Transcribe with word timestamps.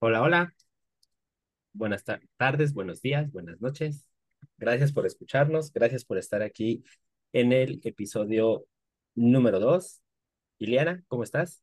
Hola, 0.00 0.22
hola. 0.22 0.54
Buenas 1.72 2.04
tar- 2.04 2.22
tardes, 2.36 2.74
buenos 2.74 3.02
días, 3.02 3.30
buenas 3.32 3.60
noches. 3.60 4.08
Gracias 4.58 4.92
por 4.92 5.06
escucharnos. 5.06 5.72
Gracias 5.72 6.04
por 6.04 6.18
estar 6.18 6.42
aquí 6.42 6.84
en 7.32 7.52
el 7.52 7.80
episodio 7.84 8.66
número 9.14 9.60
dos. 9.60 10.00
Iliana, 10.58 11.04
¿cómo 11.08 11.24
estás? 11.24 11.62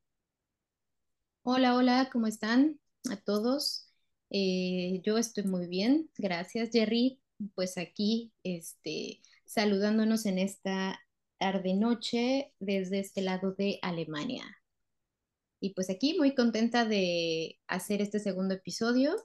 Hola, 1.44 1.76
hola, 1.76 2.10
¿cómo 2.12 2.28
están 2.28 2.80
a 3.10 3.18
todos? 3.18 3.88
Eh, 4.30 5.02
yo 5.04 5.18
estoy 5.18 5.46
muy 5.46 5.68
bien, 5.68 6.10
gracias 6.18 6.70
Jerry. 6.72 7.22
Pues 7.56 7.78
aquí, 7.78 8.34
este, 8.44 9.22
saludándonos 9.46 10.26
en 10.26 10.40
esta 10.40 11.00
tarde 11.40 11.76
noche 11.76 12.54
desde 12.60 13.00
este 13.00 13.22
lado 13.22 13.54
de 13.54 13.80
Alemania. 13.82 14.44
Y 15.60 15.74
pues 15.74 15.90
aquí 15.90 16.16
muy 16.18 16.36
contenta 16.36 16.86
de 16.86 17.60
hacer 17.68 18.02
este 18.02 18.20
segundo 18.20 18.54
episodio. 18.54 19.16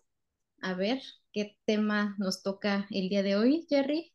A 0.61 0.75
ver 0.75 1.03
qué 1.33 1.59
tema 1.67 2.15
nos 2.19 2.43
toca 2.43 2.87
el 2.91 3.09
día 3.09 3.23
de 3.23 3.37
hoy, 3.37 3.67
Jerry. 3.69 4.15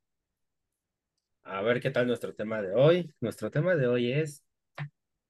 A 1.44 1.62
ver 1.62 1.80
qué 1.80 1.92
tal 1.92 2.08
nuestro 2.08 2.34
tema 2.34 2.62
de 2.62 2.74
hoy. 2.74 3.14
Nuestro 3.22 3.52
tema 3.52 3.76
de 3.76 3.88
hoy 3.88 4.12
es 4.12 4.44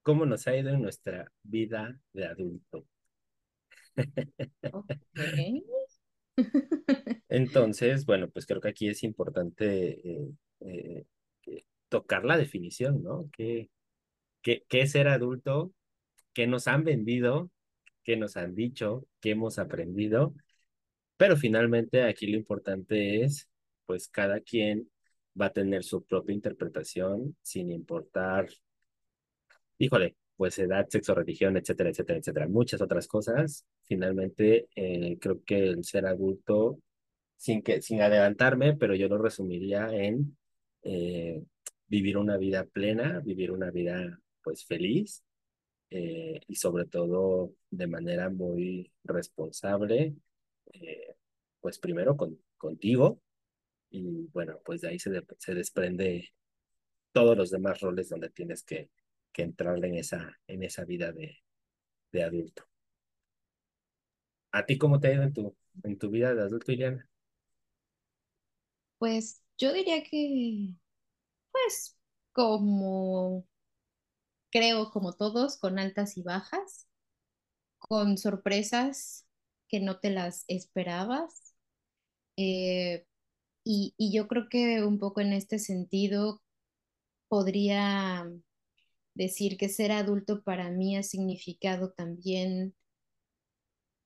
cómo 0.02 0.26
nos 0.26 0.48
ha 0.48 0.56
ido 0.56 0.70
en 0.70 0.82
nuestra 0.82 1.32
vida 1.44 2.00
de 2.14 2.26
adulto. 2.26 2.88
Entonces, 7.30 8.06
bueno, 8.06 8.30
pues 8.30 8.46
creo 8.46 8.62
que 8.62 8.70
aquí 8.70 8.88
es 8.88 9.04
importante 9.04 10.10
eh, 10.10 10.32
eh, 10.62 11.06
tocar 11.90 12.24
la 12.24 12.38
definición, 12.38 13.04
¿no? 13.04 13.30
¿Qué, 13.34 13.70
qué, 14.42 14.64
qué 14.70 14.82
es 14.82 14.92
ser 14.92 15.08
adulto? 15.10 15.74
¿Qué 16.38 16.46
nos 16.46 16.68
han 16.68 16.84
vendido? 16.84 17.50
¿Qué 18.04 18.16
nos 18.16 18.38
han 18.38 18.54
dicho? 18.54 19.08
¿Qué 19.20 19.32
hemos 19.32 19.58
aprendido? 19.58 20.36
Pero 21.18 21.36
finalmente 21.36 22.04
aquí 22.04 22.28
lo 22.28 22.38
importante 22.38 23.24
es, 23.24 23.50
pues 23.88 24.08
cada 24.08 24.40
quien 24.42 24.88
va 25.42 25.48
a 25.48 25.54
tener 25.54 25.84
su 25.84 26.06
propia 26.06 26.36
interpretación 26.36 27.36
sin 27.42 27.72
importar, 27.72 28.50
híjole, 29.80 30.16
pues 30.36 30.60
edad, 30.60 30.86
sexo, 30.88 31.16
religión, 31.16 31.58
etcétera, 31.58 31.90
etcétera, 31.90 32.20
etcétera, 32.20 32.48
muchas 32.48 32.82
otras 32.82 33.08
cosas. 33.08 33.66
Finalmente, 33.82 34.68
eh, 34.76 35.18
creo 35.20 35.44
que 35.44 35.70
el 35.70 35.84
ser 35.86 36.06
adulto, 36.06 36.80
sin 37.36 37.64
que, 37.64 37.82
sin 37.82 38.04
adelantarme, 38.04 38.78
pero 38.78 38.94
yo 38.94 39.08
lo 39.08 39.18
resumiría 39.18 39.90
en 39.92 40.38
eh, 40.84 41.42
vivir 41.88 42.16
una 42.16 42.38
vida 42.38 42.64
plena, 42.64 43.22
vivir 43.22 43.50
una 43.52 43.72
vida 43.72 44.20
pues 44.44 44.66
feliz 44.66 45.24
eh, 45.90 46.42
y 46.48 46.56
sobre 46.56 46.86
todo 46.86 47.54
de 47.70 47.88
manera 47.88 48.30
muy 48.30 48.92
responsable, 49.04 50.16
eh, 50.74 51.16
pues 51.62 51.80
primero 51.80 52.18
con, 52.18 52.40
contigo 52.58 53.22
y 53.90 54.28
bueno, 54.34 54.60
pues 54.66 54.82
de 54.82 54.90
ahí 54.90 55.00
se, 55.00 55.12
se 55.40 55.56
desprende 55.56 56.34
todos 57.12 57.38
los 57.38 57.52
demás 57.52 57.82
roles 57.82 58.10
donde 58.10 58.30
tienes 58.30 58.64
que, 58.64 58.90
que 59.32 59.44
entrar 59.44 59.84
en 59.86 59.96
esa, 59.96 60.40
en 60.48 60.64
esa 60.64 60.86
vida 60.86 61.12
de, 61.12 61.38
de 62.12 62.24
adulto. 62.24 62.64
¿A 64.52 64.66
ti 64.66 64.78
cómo 64.78 65.00
te 65.00 65.08
ha 65.08 65.14
ido 65.14 65.24
en 65.24 65.34
tu, 65.34 65.56
en 65.84 65.98
tu 65.98 66.10
vida 66.10 66.34
de 66.34 66.42
adulto, 66.42 66.72
Iliana? 66.72 67.08
Pues 68.98 69.42
yo 69.58 69.74
diría 69.74 70.04
que, 70.04 70.70
pues, 71.52 71.98
como 72.32 73.48
creo, 74.52 74.92
como 74.92 75.14
todos, 75.14 75.58
con 75.58 75.80
altas 75.80 76.18
y 76.18 76.24
bajas. 76.24 76.88
con 77.80 78.18
sorpresas 78.18 79.26
que 79.70 79.80
no 79.80 80.00
te 80.00 80.10
las 80.12 80.46
esperabas. 80.48 81.54
Eh, 82.38 83.06
y, 83.66 83.94
y 83.98 84.14
yo 84.14 84.28
creo 84.28 84.50
que 84.50 84.84
un 84.84 85.00
poco 85.00 85.22
en 85.22 85.34
este 85.34 85.60
sentido 85.60 86.42
podría 87.30 88.30
decir 89.16 89.58
que 89.58 89.70
ser 89.70 89.92
adulto 89.94 90.44
para 90.44 90.72
mí 90.72 90.98
ha 90.98 91.04
significado 91.04 91.92
también 91.94 92.76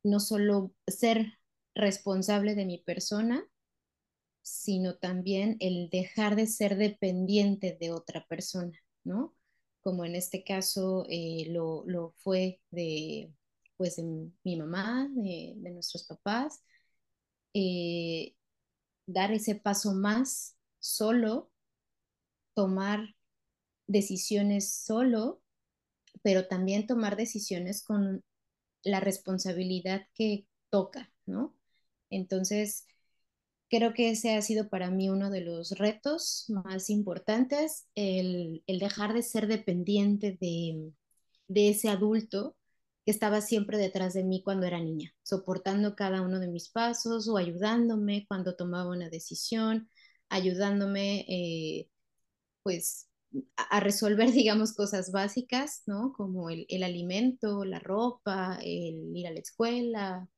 no 0.03 0.19
solo 0.19 0.73
ser 0.87 1.39
responsable 1.75 2.53
de 2.55 2.65
mi 2.65 2.77
persona, 2.79 3.43
sino 4.43 4.97
también 4.97 5.57
el 5.59 5.89
dejar 5.89 6.35
de 6.35 6.45
ser 6.47 6.77
dependiente 6.77 7.77
de 7.79 7.91
otra 7.91 8.27
persona, 8.27 8.77
¿no? 9.03 9.35
Como 9.81 10.05
en 10.05 10.15
este 10.15 10.43
caso 10.43 11.05
eh, 11.09 11.45
lo, 11.49 11.83
lo 11.87 12.13
fue 12.19 12.61
de, 12.71 13.33
pues, 13.77 13.95
de 13.97 14.03
mi 14.43 14.55
mamá, 14.57 15.09
de, 15.15 15.55
nuestros 15.71 16.03
papás, 16.05 16.63
eh, 17.53 18.35
dar 19.07 19.31
ese 19.31 19.55
paso 19.55 19.93
más 19.93 20.57
solo, 20.79 21.51
tomar 22.53 23.15
decisiones 23.87 24.73
solo, 24.73 25.41
pero 26.23 26.47
también 26.47 26.87
tomar 26.87 27.15
decisiones 27.17 27.83
con 27.83 28.23
la 28.83 28.99
responsabilidad 28.99 30.07
que 30.13 30.47
toca, 30.69 31.11
¿no? 31.25 31.55
Entonces, 32.09 32.85
creo 33.71 33.93
que 33.95 34.11
ese 34.11 34.35
ha 34.35 34.43
sido 34.43 34.69
para 34.69 34.91
mí 34.91 35.09
uno 35.09 35.31
de 35.31 35.41
los 35.41 35.71
retos 35.73 36.45
más 36.49 36.89
importantes, 36.91 37.87
el, 37.95 38.63
el 38.67 38.79
dejar 38.79 39.13
de 39.15 39.23
ser 39.23 39.47
dependiente 39.47 40.37
de, 40.41 40.93
de 41.47 41.69
ese 41.69 41.89
adulto 41.89 42.57
que 43.05 43.11
estaba 43.11 43.41
siempre 43.41 43.77
detrás 43.79 44.13
de 44.13 44.23
mí 44.23 44.43
cuando 44.43 44.67
era 44.67 44.79
niña, 44.81 45.13
soportando 45.23 45.95
cada 45.95 46.21
uno 46.23 46.39
de 46.39 46.49
mis 46.49 46.69
pasos 46.69 47.27
o 47.29 47.37
ayudándome 47.37 48.25
cuando 48.27 48.55
tomaba 48.55 48.91
una 48.91 49.09
decisión, 49.09 49.89
ayudándome 50.29 51.25
eh, 51.29 51.89
pues 52.63 53.07
a, 53.57 53.77
a 53.77 53.79
resolver, 53.79 54.31
digamos, 54.33 54.73
cosas 54.73 55.11
básicas, 55.11 55.83
¿no? 55.87 56.13
Como 56.13 56.49
el, 56.49 56.65
el 56.69 56.83
alimento, 56.83 57.65
la 57.65 57.79
ropa, 57.79 58.59
el 58.63 59.15
ir 59.15 59.27
a 59.27 59.31
la 59.31 59.39
escuela, 59.39 60.29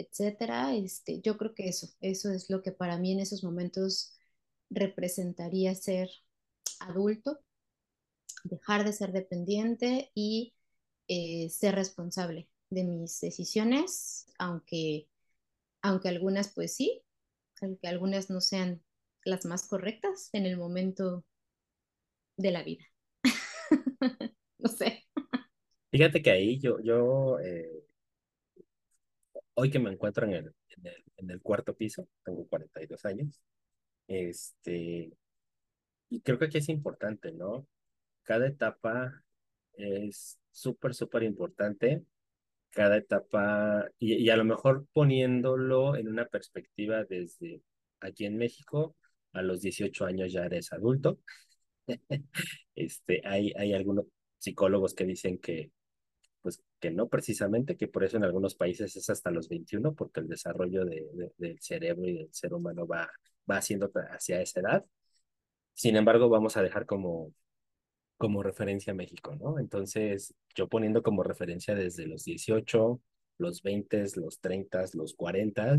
etcétera. 0.00 0.74
Este, 0.74 1.20
yo 1.20 1.36
creo 1.36 1.54
que 1.54 1.68
eso, 1.68 1.88
eso 2.00 2.30
es 2.30 2.50
lo 2.50 2.62
que 2.62 2.72
para 2.72 2.98
mí 2.98 3.12
en 3.12 3.20
esos 3.20 3.44
momentos 3.44 4.16
representaría 4.70 5.74
ser 5.74 6.10
adulto, 6.80 7.40
dejar 8.44 8.84
de 8.84 8.92
ser 8.92 9.12
dependiente 9.12 10.10
y 10.14 10.54
eh, 11.08 11.50
ser 11.50 11.74
responsable 11.74 12.48
de 12.70 12.84
mis 12.84 13.20
decisiones, 13.20 14.26
aunque, 14.38 15.08
aunque 15.82 16.08
algunas 16.08 16.52
pues 16.54 16.74
sí, 16.74 17.02
aunque 17.60 17.88
algunas 17.88 18.30
no 18.30 18.40
sean 18.40 18.82
las 19.24 19.44
más 19.44 19.66
correctas 19.66 20.30
en 20.32 20.46
el 20.46 20.56
momento 20.56 21.24
de 22.36 22.50
la 22.50 22.62
vida. 22.62 22.84
no 24.58 24.68
sé. 24.68 25.04
Fíjate 25.90 26.22
que 26.22 26.30
ahí 26.30 26.60
yo, 26.60 26.80
yo 26.80 27.38
eh, 27.40 27.79
hoy 29.60 29.70
que 29.70 29.78
me 29.78 29.90
encuentro 29.90 30.26
en 30.26 30.32
el, 30.34 30.54
en 30.76 30.86
el, 30.86 31.04
en 31.16 31.30
el 31.30 31.40
cuarto 31.42 31.74
piso, 31.74 32.08
tengo 32.24 32.46
42 32.48 33.04
años, 33.04 33.40
este, 34.08 35.12
y 36.10 36.20
creo 36.22 36.38
que 36.38 36.46
aquí 36.46 36.58
es 36.58 36.68
importante, 36.68 37.32
¿no? 37.32 37.66
Cada 38.22 38.46
etapa 38.48 39.22
es 39.74 40.38
súper, 40.50 40.94
súper 40.94 41.22
importante 41.22 42.04
cada 42.70 42.96
etapa 42.96 43.88
y, 43.98 44.14
y 44.14 44.30
a 44.30 44.36
lo 44.36 44.44
mejor 44.44 44.86
poniéndolo 44.92 45.96
en 45.96 46.08
una 46.08 46.26
perspectiva 46.26 47.04
desde 47.04 47.62
aquí 48.00 48.26
en 48.26 48.36
México, 48.36 48.96
a 49.32 49.42
los 49.42 49.60
18 49.60 50.06
años 50.06 50.32
ya 50.32 50.44
eres 50.46 50.72
adulto. 50.72 51.18
Este, 52.74 53.20
hay, 53.26 53.52
hay 53.58 53.74
algunos 53.74 54.06
psicólogos 54.38 54.94
que 54.94 55.04
dicen 55.04 55.38
que, 55.38 55.70
pues, 56.42 56.62
que 56.80 56.90
no 56.90 57.08
precisamente, 57.08 57.76
que 57.76 57.88
por 57.88 58.04
eso 58.04 58.16
en 58.16 58.24
algunos 58.24 58.54
países 58.54 58.96
es 58.96 59.10
hasta 59.10 59.30
los 59.30 59.48
21 59.48 59.94
porque 59.94 60.20
el 60.20 60.28
desarrollo 60.28 60.84
de, 60.84 61.06
de- 61.14 61.32
del 61.38 61.60
cerebro 61.60 62.06
y 62.08 62.14
del 62.18 62.32
ser 62.32 62.54
humano 62.54 62.86
va, 62.86 63.10
va 63.50 63.56
haciendo 63.58 63.90
hacia 64.10 64.40
esa 64.42 64.60
edad. 64.60 64.84
Sin 65.74 65.96
embargo, 65.96 66.28
vamos 66.28 66.56
a 66.56 66.62
dejar 66.62 66.86
como 66.86 67.32
como 68.18 68.42
referencia 68.42 68.94
México, 68.94 69.34
¿no? 69.36 69.58
Entonces, 69.58 70.34
yo 70.54 70.68
poniendo 70.68 71.02
como 71.02 71.22
referencia 71.22 71.74
desde 71.74 72.06
los 72.06 72.24
18, 72.24 73.00
los 73.38 73.62
20, 73.62 74.04
los 74.16 74.40
30, 74.40 74.84
los 74.94 75.14
40, 75.14 75.76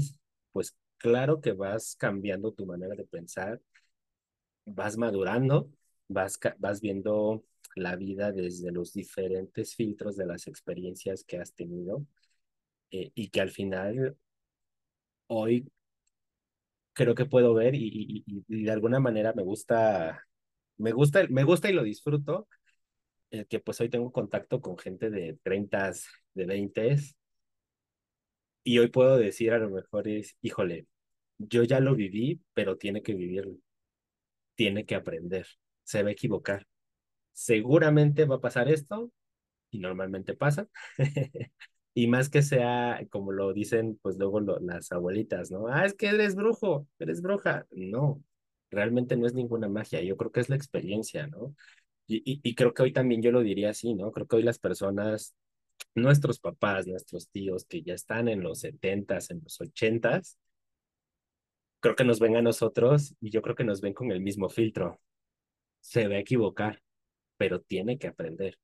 pues 0.52 0.76
claro 0.98 1.42
que 1.42 1.54
vas 1.54 1.96
cambiando 2.00 2.52
tu 2.54 2.66
manera 2.66 2.96
de 2.96 3.06
pensar, 3.06 3.62
vas 4.66 4.98
madurando, 4.98 5.70
vas, 6.14 6.40
vas 6.60 6.82
viendo 6.82 7.44
la 7.76 7.96
vida 7.96 8.32
desde 8.32 8.72
los 8.72 8.94
diferentes 8.94 9.76
filtros 9.76 10.18
de 10.18 10.26
las 10.26 10.48
experiencias 10.48 11.24
que 11.24 11.38
has 11.40 11.54
tenido 11.54 12.06
eh, 12.92 13.12
y 13.16 13.30
que 13.30 13.42
al 13.42 13.52
final 13.52 14.18
hoy 15.28 15.66
creo 16.94 17.16
que 17.16 17.26
puedo 17.26 17.54
ver 17.54 17.76
y, 17.76 18.24
y, 18.26 18.44
y, 18.48 18.64
de 18.64 18.72
alguna 18.72 19.00
manera 19.00 19.34
me 19.34 19.44
gusta, 19.44 20.26
me 20.78 20.92
gusta, 20.92 21.26
me 21.30 21.44
gusta 21.44 21.70
y 21.70 21.74
lo 21.74 21.84
disfruto 21.84 22.48
el 23.32 23.48
que 23.48 23.60
pues 23.60 23.82
hoy 23.82 23.90
tengo 23.90 24.12
contacto 24.12 24.62
con 24.62 24.78
gente 24.78 25.10
de 25.10 25.38
30, 25.44 25.94
de 26.34 26.46
20 26.46 26.98
Y 28.64 28.80
hoy 28.80 28.88
puedo 28.90 29.18
decir 29.18 29.54
a 29.54 29.60
lo 29.60 29.70
mejor 29.70 30.08
es, 30.08 30.38
híjole, 30.42 30.88
yo 31.38 31.64
ya 31.64 31.80
lo 31.80 31.96
viví, 31.96 32.42
pero 32.54 32.78
tiene 32.78 33.02
que 33.04 33.14
vivirlo, 33.16 33.58
tiene 34.56 34.86
que 34.86 34.96
aprender, 34.96 35.48
se 35.84 36.04
va 36.04 36.10
a 36.10 36.14
equivocar. 36.14 36.68
Seguramente 37.34 38.26
va 38.26 38.36
a 38.38 38.42
pasar 38.42 38.70
esto, 38.70 39.12
y 39.72 39.80
normalmente 39.80 40.36
pasa. 40.36 40.68
y 41.94 42.08
más 42.08 42.30
que 42.30 42.42
sea, 42.42 43.02
como 43.10 43.32
lo 43.32 43.54
dicen, 43.54 44.00
pues 44.02 44.18
luego 44.18 44.40
las 44.42 44.92
abuelitas, 44.92 45.52
¿no? 45.52 45.68
Ah, 45.68 45.86
es 45.86 45.94
que 45.94 46.08
eres 46.08 46.36
brujo, 46.36 46.88
eres 47.00 47.22
bruja. 47.22 47.66
No, 47.72 48.24
realmente 48.70 49.16
no 49.18 49.26
es 49.28 49.34
ninguna 49.34 49.70
magia, 49.70 50.02
yo 50.02 50.18
creo 50.18 50.32
que 50.32 50.42
es 50.42 50.50
la 50.50 50.56
experiencia, 50.56 51.28
¿no? 51.28 51.56
Y, 52.08 52.18
y, 52.30 52.42
y 52.44 52.56
creo 52.56 52.74
que 52.74 52.84
hoy 52.84 52.94
también 52.94 53.22
yo 53.22 53.32
lo 53.32 53.42
diría 53.42 53.72
así, 53.72 53.94
¿no? 53.96 54.12
Creo 54.12 54.28
que 54.28 54.38
hoy 54.38 54.44
las 54.44 54.60
personas, 54.60 55.36
nuestros 55.96 56.40
papás, 56.40 56.88
nuestros 56.88 57.30
tíos 57.30 57.66
que 57.66 57.84
ya 57.84 57.94
están 57.94 58.28
en 58.28 58.44
los 58.44 58.60
setentas, 58.62 59.32
en 59.32 59.42
los 59.44 59.60
ochentas, 59.62 60.38
creo 61.80 61.96
que 61.96 62.04
nos 62.06 62.20
ven 62.20 62.36
a 62.38 62.42
nosotros 62.42 63.16
y 63.20 63.30
yo 63.30 63.42
creo 63.42 63.56
que 63.56 63.64
nos 63.64 63.82
ven 63.82 63.94
con 63.94 64.12
el 64.12 64.22
mismo 64.22 64.50
filtro. 64.50 65.00
Se 65.82 66.08
va 66.08 66.16
a 66.16 66.20
equivocar, 66.20 66.82
pero 67.38 67.62
tiene 67.62 67.98
que 67.98 68.08
aprender. 68.08 68.58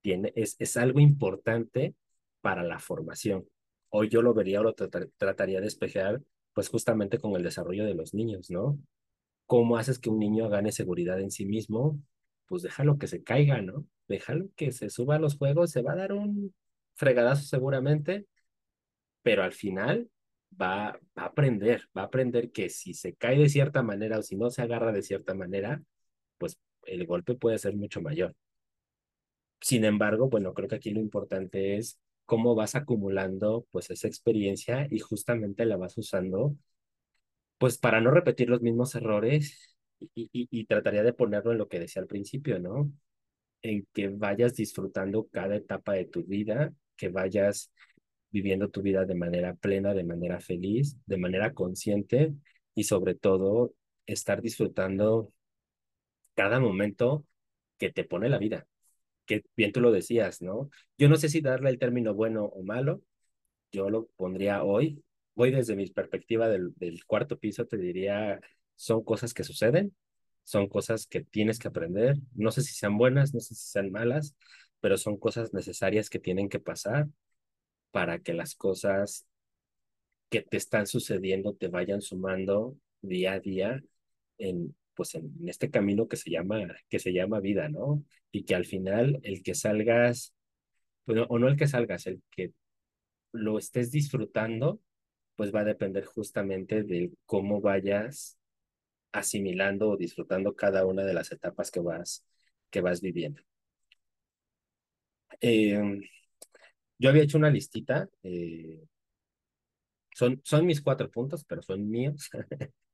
Tiene, 0.00 0.32
es, 0.36 0.56
es 0.58 0.76
algo 0.76 1.00
importante 1.00 1.94
para 2.40 2.62
la 2.62 2.78
formación. 2.78 3.46
Hoy 3.90 4.08
yo 4.08 4.22
lo 4.22 4.34
vería 4.34 4.60
o 4.60 4.62
lo 4.64 4.74
tratar, 4.74 5.08
trataría 5.16 5.58
de 5.58 5.64
despejar, 5.64 6.22
pues 6.52 6.68
justamente 6.68 7.18
con 7.18 7.34
el 7.36 7.42
desarrollo 7.42 7.84
de 7.84 7.94
los 7.94 8.14
niños, 8.14 8.50
¿no? 8.50 8.78
¿Cómo 9.46 9.76
haces 9.76 9.98
que 9.98 10.10
un 10.10 10.18
niño 10.18 10.48
gane 10.48 10.72
seguridad 10.72 11.20
en 11.20 11.30
sí 11.30 11.46
mismo? 11.46 12.00
Pues 12.46 12.62
déjalo 12.62 12.98
que 12.98 13.06
se 13.06 13.22
caiga, 13.22 13.62
¿no? 13.62 13.86
Déjalo 14.08 14.48
que 14.56 14.72
se 14.72 14.90
suba 14.90 15.16
a 15.16 15.18
los 15.18 15.36
juegos, 15.36 15.70
se 15.70 15.82
va 15.82 15.92
a 15.92 15.96
dar 15.96 16.12
un 16.12 16.54
fregadazo 16.94 17.44
seguramente, 17.44 18.26
pero 19.22 19.42
al 19.42 19.52
final 19.52 20.10
va, 20.60 20.98
va 21.16 21.22
a 21.22 21.26
aprender, 21.26 21.88
va 21.96 22.02
a 22.02 22.04
aprender 22.06 22.50
que 22.50 22.68
si 22.68 22.94
se 22.94 23.14
cae 23.14 23.38
de 23.38 23.48
cierta 23.48 23.82
manera 23.82 24.18
o 24.18 24.22
si 24.22 24.36
no 24.36 24.50
se 24.50 24.62
agarra 24.62 24.92
de 24.92 25.02
cierta 25.02 25.34
manera, 25.34 25.82
el 26.88 27.06
golpe 27.06 27.34
puede 27.34 27.58
ser 27.58 27.76
mucho 27.76 28.00
mayor. 28.00 28.34
Sin 29.60 29.84
embargo, 29.84 30.28
bueno, 30.28 30.54
creo 30.54 30.68
que 30.68 30.76
aquí 30.76 30.90
lo 30.90 31.00
importante 31.00 31.76
es 31.76 31.98
cómo 32.26 32.54
vas 32.54 32.74
acumulando 32.74 33.66
pues 33.70 33.90
esa 33.90 34.06
experiencia 34.08 34.86
y 34.90 34.98
justamente 35.00 35.64
la 35.64 35.76
vas 35.76 35.96
usando 35.98 36.56
pues 37.58 37.78
para 37.78 38.00
no 38.00 38.10
repetir 38.10 38.48
los 38.48 38.62
mismos 38.62 38.94
errores 38.94 39.76
y, 40.14 40.28
y, 40.32 40.48
y 40.50 40.64
trataría 40.66 41.02
de 41.02 41.12
ponerlo 41.12 41.52
en 41.52 41.58
lo 41.58 41.68
que 41.68 41.80
decía 41.80 42.02
al 42.02 42.08
principio, 42.08 42.58
¿no? 42.60 42.92
En 43.62 43.86
que 43.94 44.08
vayas 44.08 44.54
disfrutando 44.54 45.28
cada 45.32 45.56
etapa 45.56 45.94
de 45.94 46.06
tu 46.06 46.24
vida, 46.24 46.72
que 46.96 47.08
vayas 47.08 47.72
viviendo 48.30 48.70
tu 48.70 48.82
vida 48.82 49.04
de 49.06 49.14
manera 49.14 49.54
plena, 49.54 49.94
de 49.94 50.04
manera 50.04 50.40
feliz, 50.40 50.96
de 51.06 51.18
manera 51.18 51.54
consciente 51.54 52.34
y 52.74 52.84
sobre 52.84 53.14
todo 53.14 53.74
estar 54.06 54.42
disfrutando 54.42 55.32
cada 56.38 56.60
momento 56.60 57.26
que 57.78 57.90
te 57.90 58.04
pone 58.04 58.28
la 58.28 58.38
vida, 58.38 58.68
que 59.26 59.42
bien 59.56 59.72
tú 59.72 59.80
lo 59.80 59.90
decías, 59.90 60.40
¿no? 60.40 60.70
Yo 60.96 61.08
no 61.08 61.16
sé 61.16 61.28
si 61.28 61.40
darle 61.40 61.68
el 61.70 61.80
término 61.80 62.14
bueno 62.14 62.44
o 62.44 62.62
malo, 62.62 63.02
yo 63.72 63.90
lo 63.90 64.06
pondría 64.16 64.62
hoy, 64.62 65.02
voy 65.34 65.50
desde 65.50 65.74
mi 65.74 65.88
perspectiva 65.88 66.48
del, 66.48 66.72
del 66.76 67.04
cuarto 67.06 67.40
piso, 67.40 67.66
te 67.66 67.76
diría, 67.76 68.40
son 68.76 69.02
cosas 69.02 69.34
que 69.34 69.42
suceden, 69.42 69.96
son 70.44 70.68
cosas 70.68 71.08
que 71.08 71.22
tienes 71.22 71.58
que 71.58 71.66
aprender, 71.66 72.18
no 72.36 72.52
sé 72.52 72.62
si 72.62 72.72
sean 72.72 72.96
buenas, 72.98 73.34
no 73.34 73.40
sé 73.40 73.56
si 73.56 73.66
sean 73.66 73.90
malas, 73.90 74.36
pero 74.78 74.96
son 74.96 75.18
cosas 75.18 75.52
necesarias 75.52 76.08
que 76.08 76.20
tienen 76.20 76.48
que 76.48 76.60
pasar 76.60 77.08
para 77.90 78.20
que 78.20 78.32
las 78.32 78.54
cosas 78.54 79.26
que 80.28 80.42
te 80.42 80.56
están 80.56 80.86
sucediendo 80.86 81.54
te 81.56 81.66
vayan 81.66 82.00
sumando 82.00 82.76
día 83.02 83.32
a 83.32 83.40
día 83.40 83.82
en, 84.38 84.76
pues 84.98 85.14
en 85.14 85.32
este 85.48 85.70
camino 85.70 86.08
que 86.08 86.16
se 86.16 86.30
llama, 86.30 86.66
que 86.90 86.98
se 86.98 87.12
llama 87.12 87.38
vida, 87.40 87.68
¿no? 87.68 88.04
Y 88.32 88.44
que 88.44 88.56
al 88.56 88.66
final 88.66 89.20
el 89.22 89.44
que 89.44 89.54
salgas, 89.54 90.34
bueno, 91.06 91.26
o 91.30 91.38
no 91.38 91.48
el 91.48 91.56
que 91.56 91.68
salgas, 91.68 92.06
el 92.06 92.22
que 92.30 92.52
lo 93.32 93.58
estés 93.58 93.90
disfrutando, 93.92 94.80
pues 95.36 95.54
va 95.54 95.60
a 95.60 95.64
depender 95.64 96.04
justamente 96.06 96.82
de 96.84 97.12
cómo 97.26 97.60
vayas 97.60 98.38
asimilando 99.12 99.90
o 99.90 99.96
disfrutando 99.98 100.56
cada 100.56 100.86
una 100.86 101.04
de 101.04 101.14
las 101.14 101.32
etapas 101.32 101.70
que 101.70 101.80
vas, 101.80 102.24
que 102.70 102.80
vas 102.82 103.00
viviendo. 103.02 103.42
Eh, 105.40 106.00
yo 106.98 107.10
había 107.10 107.22
hecho 107.22 107.38
una 107.38 107.50
listita, 107.50 108.08
eh, 108.22 108.82
son, 110.14 110.40
son 110.44 110.66
mis 110.66 110.80
cuatro 110.82 111.10
puntos, 111.10 111.44
pero 111.44 111.62
son 111.62 111.88
míos. 111.88 112.30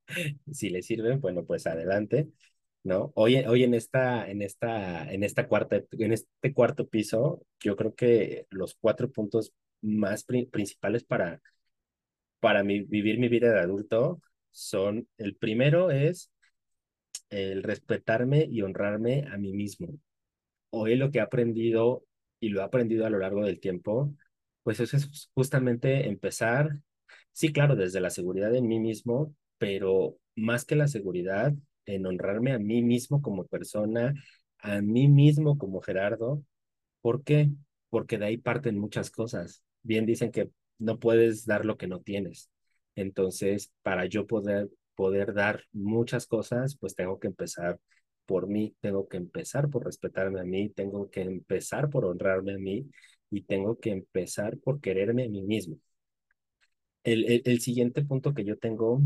si 0.51 0.69
les 0.69 0.85
sirven, 0.85 1.21
bueno, 1.21 1.45
pues 1.45 1.67
adelante. 1.67 2.29
¿no? 2.85 3.11
Hoy, 3.15 3.37
hoy 3.37 3.63
en 3.63 3.73
esta, 3.73 4.29
en 4.29 4.41
esta, 4.43 5.11
en 5.11 5.23
esta 5.23 5.47
cuarta, 5.47 5.81
en 5.91 6.13
este 6.13 6.53
cuarto 6.53 6.87
piso, 6.87 7.41
yo 7.59 7.75
creo 7.75 7.95
que 7.95 8.45
los 8.51 8.75
cuatro 8.75 9.11
puntos 9.11 9.53
más 9.81 10.23
pri 10.23 10.45
principales 10.45 11.03
para, 11.03 11.41
para 12.39 12.63
mi, 12.63 12.81
vivir 12.81 13.19
mi 13.19 13.27
vida 13.27 13.51
de 13.51 13.59
adulto 13.59 14.21
son, 14.51 15.07
el 15.17 15.35
primero 15.35 15.91
es 15.91 16.31
el 17.29 17.63
respetarme 17.63 18.47
y 18.49 18.61
honrarme 18.61 19.25
a 19.31 19.37
mí 19.37 19.53
mismo. 19.53 19.97
Hoy 20.69 20.95
lo 20.95 21.11
que 21.11 21.19
he 21.19 21.21
aprendido 21.21 22.05
y 22.39 22.49
lo 22.49 22.61
he 22.61 22.63
aprendido 22.63 23.05
a 23.05 23.09
lo 23.09 23.19
largo 23.19 23.43
del 23.45 23.59
tiempo, 23.59 24.13
pues 24.63 24.79
eso 24.79 24.97
es 24.97 25.29
justamente 25.33 26.07
empezar, 26.07 26.79
sí, 27.31 27.51
claro, 27.51 27.75
desde 27.75 28.01
la 28.01 28.09
seguridad 28.11 28.53
en 28.55 28.67
mí 28.67 28.79
mismo, 28.79 29.35
pero 29.57 30.17
más 30.35 30.65
que 30.65 30.75
la 30.75 30.87
seguridad, 30.87 31.53
en 31.85 32.05
honrarme 32.05 32.51
a 32.53 32.59
mí 32.59 32.81
mismo 32.83 33.21
como 33.21 33.45
persona, 33.45 34.13
a 34.59 34.81
mí 34.81 35.07
mismo 35.07 35.57
como 35.57 35.81
Gerardo. 35.81 36.43
¿Por 37.01 37.23
qué? 37.23 37.49
Porque 37.89 38.17
de 38.17 38.25
ahí 38.25 38.37
parten 38.37 38.77
muchas 38.79 39.11
cosas. 39.11 39.63
Bien 39.83 40.05
dicen 40.05 40.31
que 40.31 40.49
no 40.79 40.99
puedes 40.99 41.45
dar 41.45 41.65
lo 41.65 41.77
que 41.77 41.87
no 41.87 42.01
tienes. 42.01 42.49
Entonces, 42.95 43.71
para 43.83 44.05
yo 44.05 44.25
poder, 44.27 44.69
poder 44.95 45.33
dar 45.33 45.63
muchas 45.73 46.27
cosas, 46.27 46.77
pues 46.77 46.95
tengo 46.95 47.19
que 47.19 47.27
empezar 47.27 47.79
por 48.25 48.47
mí, 48.47 48.75
tengo 48.81 49.07
que 49.07 49.17
empezar 49.17 49.69
por 49.69 49.85
respetarme 49.85 50.39
a 50.41 50.43
mí, 50.43 50.69
tengo 50.69 51.09
que 51.11 51.21
empezar 51.21 51.89
por 51.89 52.05
honrarme 52.05 52.53
a 52.55 52.57
mí 52.57 52.89
y 53.29 53.41
tengo 53.43 53.79
que 53.79 53.91
empezar 53.91 54.57
por 54.59 54.81
quererme 54.81 55.25
a 55.25 55.29
mí 55.29 55.43
mismo. 55.43 55.77
El, 57.03 57.25
el, 57.31 57.41
el 57.45 57.61
siguiente 57.61 58.03
punto 58.03 58.33
que 58.33 58.43
yo 58.45 58.57
tengo 58.57 59.01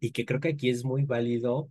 y 0.00 0.12
que 0.12 0.24
creo 0.26 0.40
que 0.40 0.48
aquí 0.50 0.70
es 0.70 0.84
muy 0.84 1.04
válido 1.04 1.70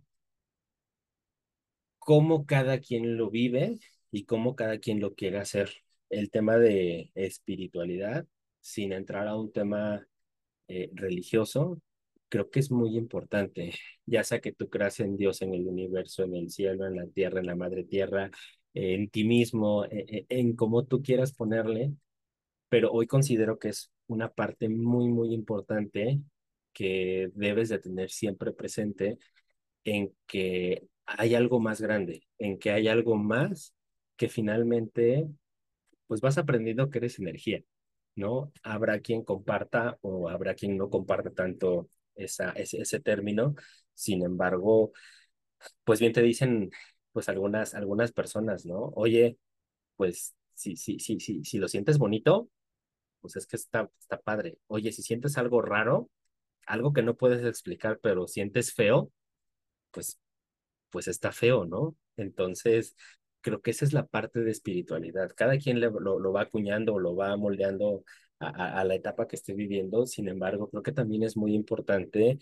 cómo 1.98 2.46
cada 2.46 2.78
quien 2.80 3.16
lo 3.16 3.30
vive 3.30 3.78
y 4.10 4.24
cómo 4.24 4.54
cada 4.56 4.78
quien 4.78 5.00
lo 5.00 5.14
quiere 5.14 5.38
hacer. 5.38 5.70
El 6.08 6.30
tema 6.30 6.56
de 6.56 7.10
espiritualidad, 7.14 8.26
sin 8.60 8.92
entrar 8.92 9.26
a 9.28 9.36
un 9.36 9.52
tema 9.52 10.06
eh, 10.68 10.90
religioso, 10.94 11.80
creo 12.28 12.50
que 12.50 12.60
es 12.60 12.70
muy 12.70 12.96
importante, 12.96 13.72
ya 14.06 14.24
sea 14.24 14.40
que 14.40 14.52
tú 14.52 14.68
creas 14.70 15.00
en 15.00 15.16
Dios, 15.16 15.42
en 15.42 15.54
el 15.54 15.66
universo, 15.68 16.24
en 16.24 16.36
el 16.36 16.50
cielo, 16.50 16.86
en 16.86 16.96
la 16.96 17.06
tierra, 17.08 17.40
en 17.40 17.46
la 17.46 17.56
madre 17.56 17.84
tierra, 17.84 18.30
en 18.74 19.08
ti 19.10 19.24
mismo, 19.24 19.84
en, 19.90 20.26
en 20.28 20.56
cómo 20.56 20.84
tú 20.86 21.02
quieras 21.02 21.32
ponerle, 21.32 21.92
pero 22.68 22.92
hoy 22.92 23.06
considero 23.06 23.58
que 23.58 23.70
es 23.70 23.90
una 24.08 24.32
parte 24.32 24.68
muy, 24.68 25.08
muy 25.08 25.34
importante 25.34 26.20
que 26.76 27.30
debes 27.34 27.70
de 27.70 27.80
tener 27.80 28.10
siempre 28.10 28.52
presente 28.52 29.18
en 29.84 30.14
que 30.26 30.88
hay 31.06 31.34
algo 31.34 31.60
más 31.60 31.80
grande, 31.80 32.24
en 32.38 32.58
que 32.58 32.70
hay 32.72 32.88
algo 32.88 33.16
más 33.16 33.74
que 34.16 34.28
finalmente, 34.28 35.28
pues 36.06 36.20
vas 36.20 36.38
aprendiendo 36.38 36.90
que 36.90 36.98
eres 36.98 37.18
energía, 37.18 37.62
¿no? 38.16 38.52
Habrá 38.62 39.00
quien 39.00 39.24
comparta 39.24 39.98
o 40.02 40.28
habrá 40.28 40.54
quien 40.54 40.76
no 40.78 40.90
comparte 40.90 41.30
tanto 41.30 41.88
esa, 42.16 42.50
ese, 42.52 42.82
ese 42.82 43.00
término, 43.00 43.54
sin 43.94 44.24
embargo, 44.24 44.92
pues 45.84 46.00
bien 46.00 46.12
te 46.12 46.22
dicen, 46.22 46.70
pues 47.12 47.28
algunas, 47.28 47.74
algunas 47.74 48.12
personas, 48.12 48.66
¿no? 48.66 48.92
Oye, 48.96 49.38
pues 49.96 50.34
si, 50.54 50.76
si, 50.76 50.98
si, 51.00 51.20
si, 51.20 51.44
si 51.44 51.58
lo 51.58 51.68
sientes 51.68 51.98
bonito, 51.98 52.50
pues 53.20 53.36
es 53.36 53.46
que 53.46 53.56
está, 53.56 53.90
está 54.00 54.20
padre. 54.20 54.58
Oye, 54.68 54.92
si 54.92 55.02
sientes 55.02 55.38
algo 55.38 55.62
raro, 55.62 56.10
algo 56.66 56.92
que 56.92 57.02
no 57.02 57.16
puedes 57.16 57.44
explicar, 57.44 57.98
pero 58.02 58.26
sientes 58.28 58.74
feo, 58.74 59.12
pues, 59.92 60.18
pues 60.90 61.08
está 61.08 61.32
feo, 61.32 61.66
¿no? 61.66 61.96
Entonces, 62.16 62.96
creo 63.40 63.62
que 63.62 63.70
esa 63.72 63.84
es 63.84 63.92
la 63.92 64.06
parte 64.06 64.40
de 64.40 64.50
espiritualidad. 64.50 65.32
Cada 65.36 65.58
quien 65.58 65.80
lo, 65.80 65.90
lo, 66.00 66.32
va 66.32 66.42
acuñando 66.42 66.94
o 66.94 66.98
lo 67.00 67.16
va 67.16 67.36
moldeando 67.36 68.04
a, 68.40 68.48
a, 68.48 68.80
a, 68.80 68.84
la 68.84 68.94
etapa 68.96 69.26
que 69.28 69.36
esté 69.36 69.54
viviendo. 69.54 70.06
Sin 70.06 70.28
embargo, 70.28 70.68
creo 70.70 70.82
que 70.82 70.92
también 70.92 71.22
es 71.22 71.36
muy 71.36 71.54
importante 71.54 72.38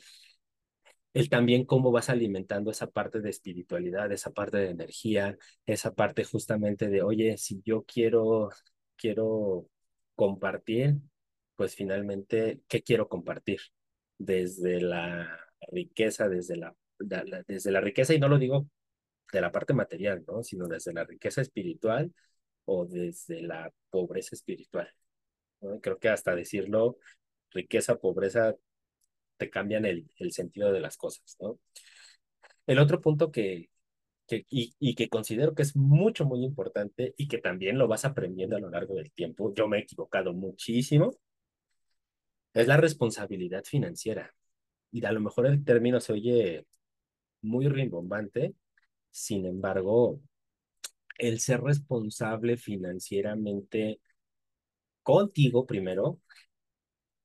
el 1.14 1.28
también 1.30 1.64
cómo 1.64 1.92
vas 1.92 2.10
alimentando 2.10 2.70
esa 2.70 2.90
parte 2.90 3.20
de 3.20 3.30
espiritualidad, 3.30 4.10
esa 4.12 4.32
parte 4.32 4.58
de 4.58 4.70
energía, 4.70 5.38
esa 5.66 5.94
parte 5.94 6.24
justamente 6.24 6.88
de, 6.88 7.02
oye, 7.02 7.36
si 7.38 7.62
yo 7.64 7.84
quiero, 7.84 8.50
quiero 8.96 9.68
compartir, 10.16 10.96
pues 11.56 11.74
finalmente, 11.76 12.62
¿qué 12.68 12.82
quiero 12.82 13.08
compartir? 13.08 13.60
Desde 14.18 14.80
la 14.80 15.38
riqueza, 15.72 16.28
desde 16.28 16.56
la, 16.56 16.74
desde 16.98 17.70
la 17.70 17.80
riqueza, 17.80 18.14
y 18.14 18.18
no 18.18 18.28
lo 18.28 18.38
digo 18.38 18.68
de 19.32 19.40
la 19.40 19.52
parte 19.52 19.74
material, 19.74 20.24
¿no? 20.26 20.42
Sino 20.42 20.68
desde 20.68 20.92
la 20.92 21.04
riqueza 21.04 21.40
espiritual 21.40 22.12
o 22.64 22.86
desde 22.86 23.42
la 23.42 23.72
pobreza 23.90 24.34
espiritual. 24.34 24.88
Creo 25.80 25.98
que 25.98 26.08
hasta 26.08 26.34
decirlo, 26.36 26.98
riqueza, 27.50 27.96
pobreza, 27.96 28.54
te 29.36 29.50
cambian 29.50 29.84
el, 29.84 30.08
el 30.18 30.32
sentido 30.32 30.72
de 30.72 30.80
las 30.80 30.96
cosas, 30.96 31.36
¿no? 31.40 31.58
El 32.66 32.78
otro 32.78 33.00
punto 33.00 33.30
que, 33.30 33.70
que 34.26 34.46
y, 34.48 34.74
y, 34.78 34.94
que 34.94 35.08
considero 35.08 35.54
que 35.54 35.62
es 35.62 35.76
mucho, 35.76 36.24
muy 36.24 36.44
importante 36.44 37.14
y 37.16 37.28
que 37.28 37.38
también 37.38 37.78
lo 37.78 37.88
vas 37.88 38.04
aprendiendo 38.04 38.56
a 38.56 38.60
lo 38.60 38.70
largo 38.70 38.94
del 38.94 39.12
tiempo, 39.12 39.52
yo 39.54 39.68
me 39.68 39.78
he 39.78 39.80
equivocado 39.82 40.32
muchísimo, 40.32 41.18
es 42.54 42.66
la 42.68 42.76
responsabilidad 42.76 43.64
financiera. 43.64 44.34
Y 44.92 45.04
a 45.04 45.12
lo 45.12 45.20
mejor 45.20 45.46
el 45.46 45.64
término 45.64 46.00
se 46.00 46.12
oye 46.14 46.66
muy 47.42 47.68
rimbombante, 47.68 48.54
sin 49.10 49.46
embargo, 49.46 50.20
el 51.18 51.40
ser 51.40 51.60
responsable 51.62 52.56
financieramente 52.56 54.00
contigo 55.02 55.66
primero, 55.66 56.20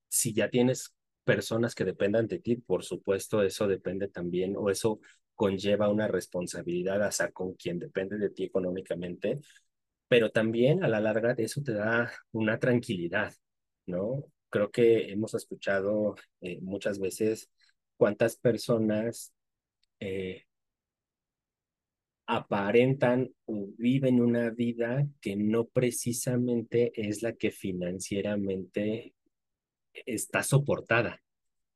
si 0.08 0.32
ya 0.32 0.48
tienes 0.50 0.94
personas 1.24 1.74
que 1.74 1.84
dependan 1.84 2.26
de 2.26 2.38
ti, 2.40 2.56
por 2.56 2.84
supuesto, 2.84 3.42
eso 3.42 3.66
depende 3.68 4.08
también, 4.08 4.56
o 4.56 4.70
eso 4.70 5.00
conlleva 5.34 5.88
una 5.88 6.08
responsabilidad 6.08 7.02
hacia 7.02 7.30
con 7.32 7.54
quien 7.54 7.78
depende 7.78 8.18
de 8.18 8.30
ti 8.30 8.44
económicamente, 8.44 9.40
pero 10.08 10.30
también 10.30 10.84
a 10.84 10.88
la 10.88 11.00
larga 11.00 11.34
eso 11.38 11.62
te 11.62 11.72
da 11.72 12.10
una 12.32 12.58
tranquilidad, 12.58 13.32
¿no? 13.86 14.24
Creo 14.50 14.70
que 14.70 15.10
hemos 15.12 15.34
escuchado 15.34 16.16
eh, 16.40 16.60
muchas 16.60 16.98
veces 16.98 17.50
cuántas 17.96 18.36
personas 18.36 19.32
eh, 20.00 20.44
aparentan 22.26 23.34
o 23.46 23.68
viven 23.76 24.20
una 24.20 24.50
vida 24.50 25.06
que 25.20 25.36
no 25.36 25.66
precisamente 25.66 26.92
es 26.94 27.22
la 27.22 27.32
que 27.34 27.50
financieramente 27.50 29.14
está 30.06 30.42
soportada, 30.42 31.22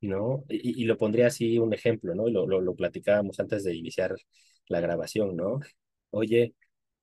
¿no? 0.00 0.44
Y, 0.48 0.84
lo 0.84 0.98
pondría 0.98 1.28
así 1.28 1.58
un 1.58 1.74
ejemplo, 1.74 2.14
¿no? 2.14 2.28
Lo, 2.28 2.46
lo, 2.46 2.60
lo 2.60 2.74
platicábamos 2.76 3.40
antes 3.40 3.64
de 3.64 3.74
iniciar 3.74 4.14
la 4.68 4.80
grabación, 4.80 5.36
¿no? 5.36 5.60
Oye, 6.10 6.54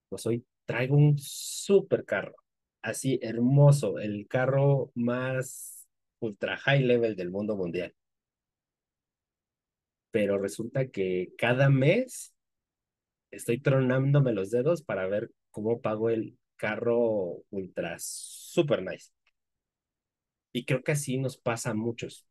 pues 0.10 0.26
hoy 0.26 0.46
traigo 0.66 0.96
un 0.96 1.18
super 1.20 2.06
carro, 2.06 2.36
así 2.82 3.20
hermoso, 3.22 4.00
el 4.00 4.28
carro 4.28 4.92
más 4.96 5.88
ultra 6.20 6.58
high 6.58 6.84
level 6.84 7.16
del 7.16 7.32
mundo 7.32 7.56
mundial. 7.56 7.94
Pero 10.12 10.38
resulta 10.38 10.90
que 10.90 11.34
cada 11.38 11.70
mes 11.70 12.34
estoy 13.32 13.60
tronándome 13.60 14.34
los 14.34 14.52
dedos 14.52 14.84
para 14.84 15.08
ver 15.08 15.32
cómo 15.52 15.82
pago 15.82 16.10
el 16.10 16.38
carro 16.58 17.44
ultra 17.50 17.98
super 18.00 18.84
nice. 18.84 19.12
Y 20.52 20.66
creo 20.66 20.84
que 20.84 20.92
así 20.92 21.18
nos 21.18 21.38
pasa 21.38 21.72
a 21.72 21.74
muchos. 21.74 22.26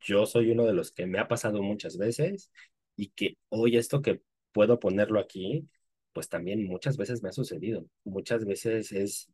Yo 0.00 0.26
soy 0.26 0.50
uno 0.50 0.66
de 0.66 0.74
los 0.74 0.92
que 0.92 1.06
me 1.06 1.18
ha 1.18 1.28
pasado 1.28 1.62
muchas 1.62 1.96
veces 1.96 2.50
y 2.96 3.08
que 3.10 3.38
hoy 3.48 3.76
esto 3.76 4.02
que 4.02 4.20
puedo 4.52 4.78
ponerlo 4.78 5.20
aquí, 5.20 5.68
pues 6.12 6.28
también 6.28 6.66
muchas 6.66 6.96
veces 6.96 7.22
me 7.22 7.30
ha 7.30 7.32
sucedido. 7.32 7.86
Muchas 8.04 8.44
veces 8.44 8.92
es 8.92 9.28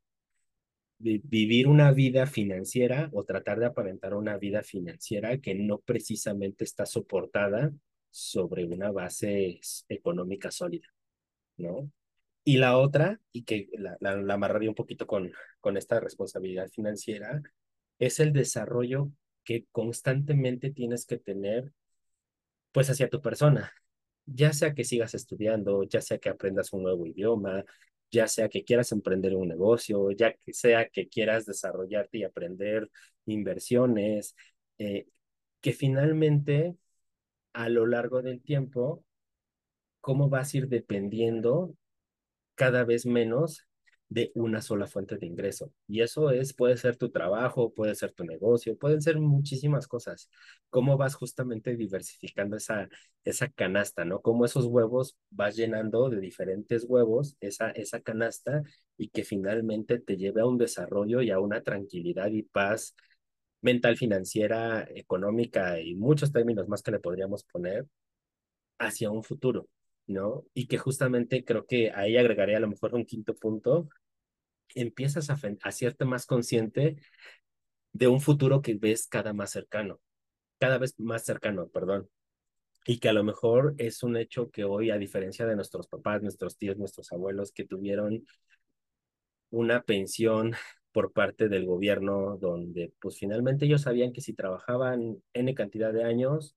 vivir 1.02 1.66
una 1.66 1.92
vida 1.92 2.26
financiera 2.26 3.10
o 3.12 3.24
tratar 3.24 3.58
de 3.58 3.66
aparentar 3.66 4.14
una 4.14 4.36
vida 4.38 4.62
financiera 4.62 5.38
que 5.38 5.54
no 5.54 5.78
precisamente 5.78 6.64
está 6.64 6.86
soportada 6.86 7.72
sobre 8.10 8.64
una 8.64 8.90
base 8.90 9.60
económica 9.88 10.50
sólida, 10.50 10.86
¿no? 11.56 11.90
Y 12.44 12.58
la 12.58 12.76
otra, 12.76 13.20
y 13.32 13.44
que 13.44 13.68
la, 13.72 13.96
la, 14.00 14.34
amarraría 14.34 14.68
un 14.68 14.74
poquito 14.74 15.06
con, 15.06 15.32
con 15.60 15.76
esta 15.76 16.00
responsabilidad 16.00 16.68
financiera, 16.68 17.42
es 17.98 18.20
el 18.20 18.32
desarrollo 18.32 19.10
que 19.44 19.66
constantemente 19.70 20.70
tienes 20.70 21.06
que 21.06 21.18
tener, 21.18 21.72
pues, 22.72 22.90
hacia 22.90 23.08
tu 23.08 23.20
persona, 23.20 23.72
ya 24.26 24.52
sea 24.52 24.74
que 24.74 24.84
sigas 24.84 25.14
estudiando, 25.14 25.82
ya 25.84 26.00
sea 26.00 26.18
que 26.18 26.28
aprendas 26.28 26.72
un 26.72 26.82
nuevo 26.82 27.06
idioma, 27.06 27.64
ya 28.12 28.28
sea 28.28 28.48
que 28.48 28.64
quieras 28.64 28.92
emprender 28.92 29.34
un 29.36 29.48
negocio, 29.48 30.10
ya 30.12 30.34
que 30.34 30.52
sea 30.54 30.88
que 30.88 31.08
quieras 31.08 31.46
desarrollarte 31.46 32.18
y 32.18 32.24
aprender 32.24 32.90
inversiones, 33.26 34.36
eh, 34.78 35.08
que 35.60 35.72
finalmente 35.72 36.76
a 37.54 37.68
lo 37.68 37.86
largo 37.86 38.22
del 38.22 38.42
tiempo, 38.42 39.04
cómo 40.00 40.28
vas 40.28 40.54
a 40.54 40.58
ir 40.58 40.68
dependiendo 40.68 41.74
cada 42.56 42.84
vez 42.84 43.06
menos 43.06 43.66
de 44.12 44.30
una 44.34 44.60
sola 44.62 44.86
fuente 44.86 45.16
de 45.16 45.26
ingreso. 45.26 45.72
Y 45.88 46.02
eso 46.02 46.30
es, 46.30 46.52
puede 46.54 46.76
ser 46.76 46.96
tu 46.96 47.10
trabajo, 47.10 47.72
puede 47.72 47.94
ser 47.94 48.12
tu 48.12 48.24
negocio, 48.24 48.76
pueden 48.76 49.00
ser 49.02 49.18
muchísimas 49.18 49.86
cosas. 49.88 50.28
Cómo 50.70 50.96
vas 50.96 51.14
justamente 51.14 51.76
diversificando 51.76 52.56
esa, 52.56 52.88
esa 53.24 53.48
canasta, 53.48 54.04
¿no? 54.04 54.20
Cómo 54.20 54.44
esos 54.44 54.66
huevos 54.66 55.16
vas 55.30 55.56
llenando 55.56 56.10
de 56.10 56.20
diferentes 56.20 56.84
huevos 56.88 57.36
esa, 57.40 57.70
esa 57.70 58.00
canasta 58.00 58.62
y 58.96 59.08
que 59.08 59.24
finalmente 59.24 59.98
te 59.98 60.16
lleve 60.16 60.42
a 60.42 60.46
un 60.46 60.58
desarrollo 60.58 61.22
y 61.22 61.30
a 61.30 61.40
una 61.40 61.62
tranquilidad 61.62 62.30
y 62.30 62.42
paz 62.42 62.94
mental, 63.62 63.96
financiera, 63.96 64.86
económica 64.94 65.80
y 65.80 65.94
muchos 65.94 66.32
términos 66.32 66.68
más 66.68 66.82
que 66.82 66.90
le 66.92 67.00
podríamos 67.00 67.44
poner 67.44 67.86
hacia 68.78 69.10
un 69.10 69.22
futuro, 69.22 69.68
¿no? 70.06 70.44
Y 70.54 70.66
que 70.66 70.78
justamente 70.78 71.44
creo 71.44 71.66
que 71.66 71.90
ahí 71.92 72.16
agregaría 72.16 72.56
a 72.58 72.60
lo 72.60 72.68
mejor 72.68 72.94
un 72.94 73.04
quinto 73.06 73.34
punto, 73.34 73.88
empiezas 74.74 75.30
a 75.30 75.38
hacerte 75.62 76.04
más 76.04 76.26
consciente 76.26 76.96
de 77.92 78.08
un 78.08 78.20
futuro 78.20 78.62
que 78.62 78.74
ves 78.74 79.06
cada 79.06 79.32
más 79.32 79.50
cercano, 79.50 80.00
cada 80.58 80.78
vez 80.78 80.98
más 80.98 81.24
cercano, 81.24 81.68
perdón. 81.68 82.08
Y 82.84 82.98
que 82.98 83.08
a 83.08 83.12
lo 83.12 83.22
mejor 83.24 83.74
es 83.78 84.02
un 84.02 84.16
hecho 84.16 84.50
que 84.50 84.64
hoy, 84.64 84.90
a 84.90 84.98
diferencia 84.98 85.46
de 85.46 85.54
nuestros 85.56 85.86
papás, 85.86 86.22
nuestros 86.22 86.56
tíos, 86.56 86.76
nuestros 86.78 87.12
abuelos, 87.12 87.52
que 87.52 87.64
tuvieron 87.64 88.24
una 89.50 89.82
pensión 89.82 90.54
por 90.92 91.12
parte 91.12 91.48
del 91.48 91.66
gobierno, 91.66 92.36
donde 92.38 92.92
pues 93.00 93.18
finalmente 93.18 93.66
ellos 93.66 93.82
sabían 93.82 94.12
que 94.12 94.20
si 94.20 94.34
trabajaban 94.34 95.22
N 95.32 95.54
cantidad 95.54 95.92
de 95.92 96.04
años, 96.04 96.56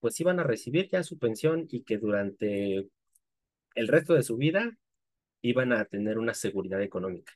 pues 0.00 0.18
iban 0.20 0.40
a 0.40 0.44
recibir 0.44 0.88
ya 0.88 1.02
su 1.02 1.18
pensión 1.18 1.66
y 1.70 1.82
que 1.82 1.98
durante 1.98 2.88
el 3.74 3.88
resto 3.88 4.14
de 4.14 4.22
su 4.22 4.36
vida 4.36 4.76
iban 5.42 5.72
a 5.72 5.84
tener 5.84 6.18
una 6.18 6.34
seguridad 6.34 6.82
económica. 6.82 7.32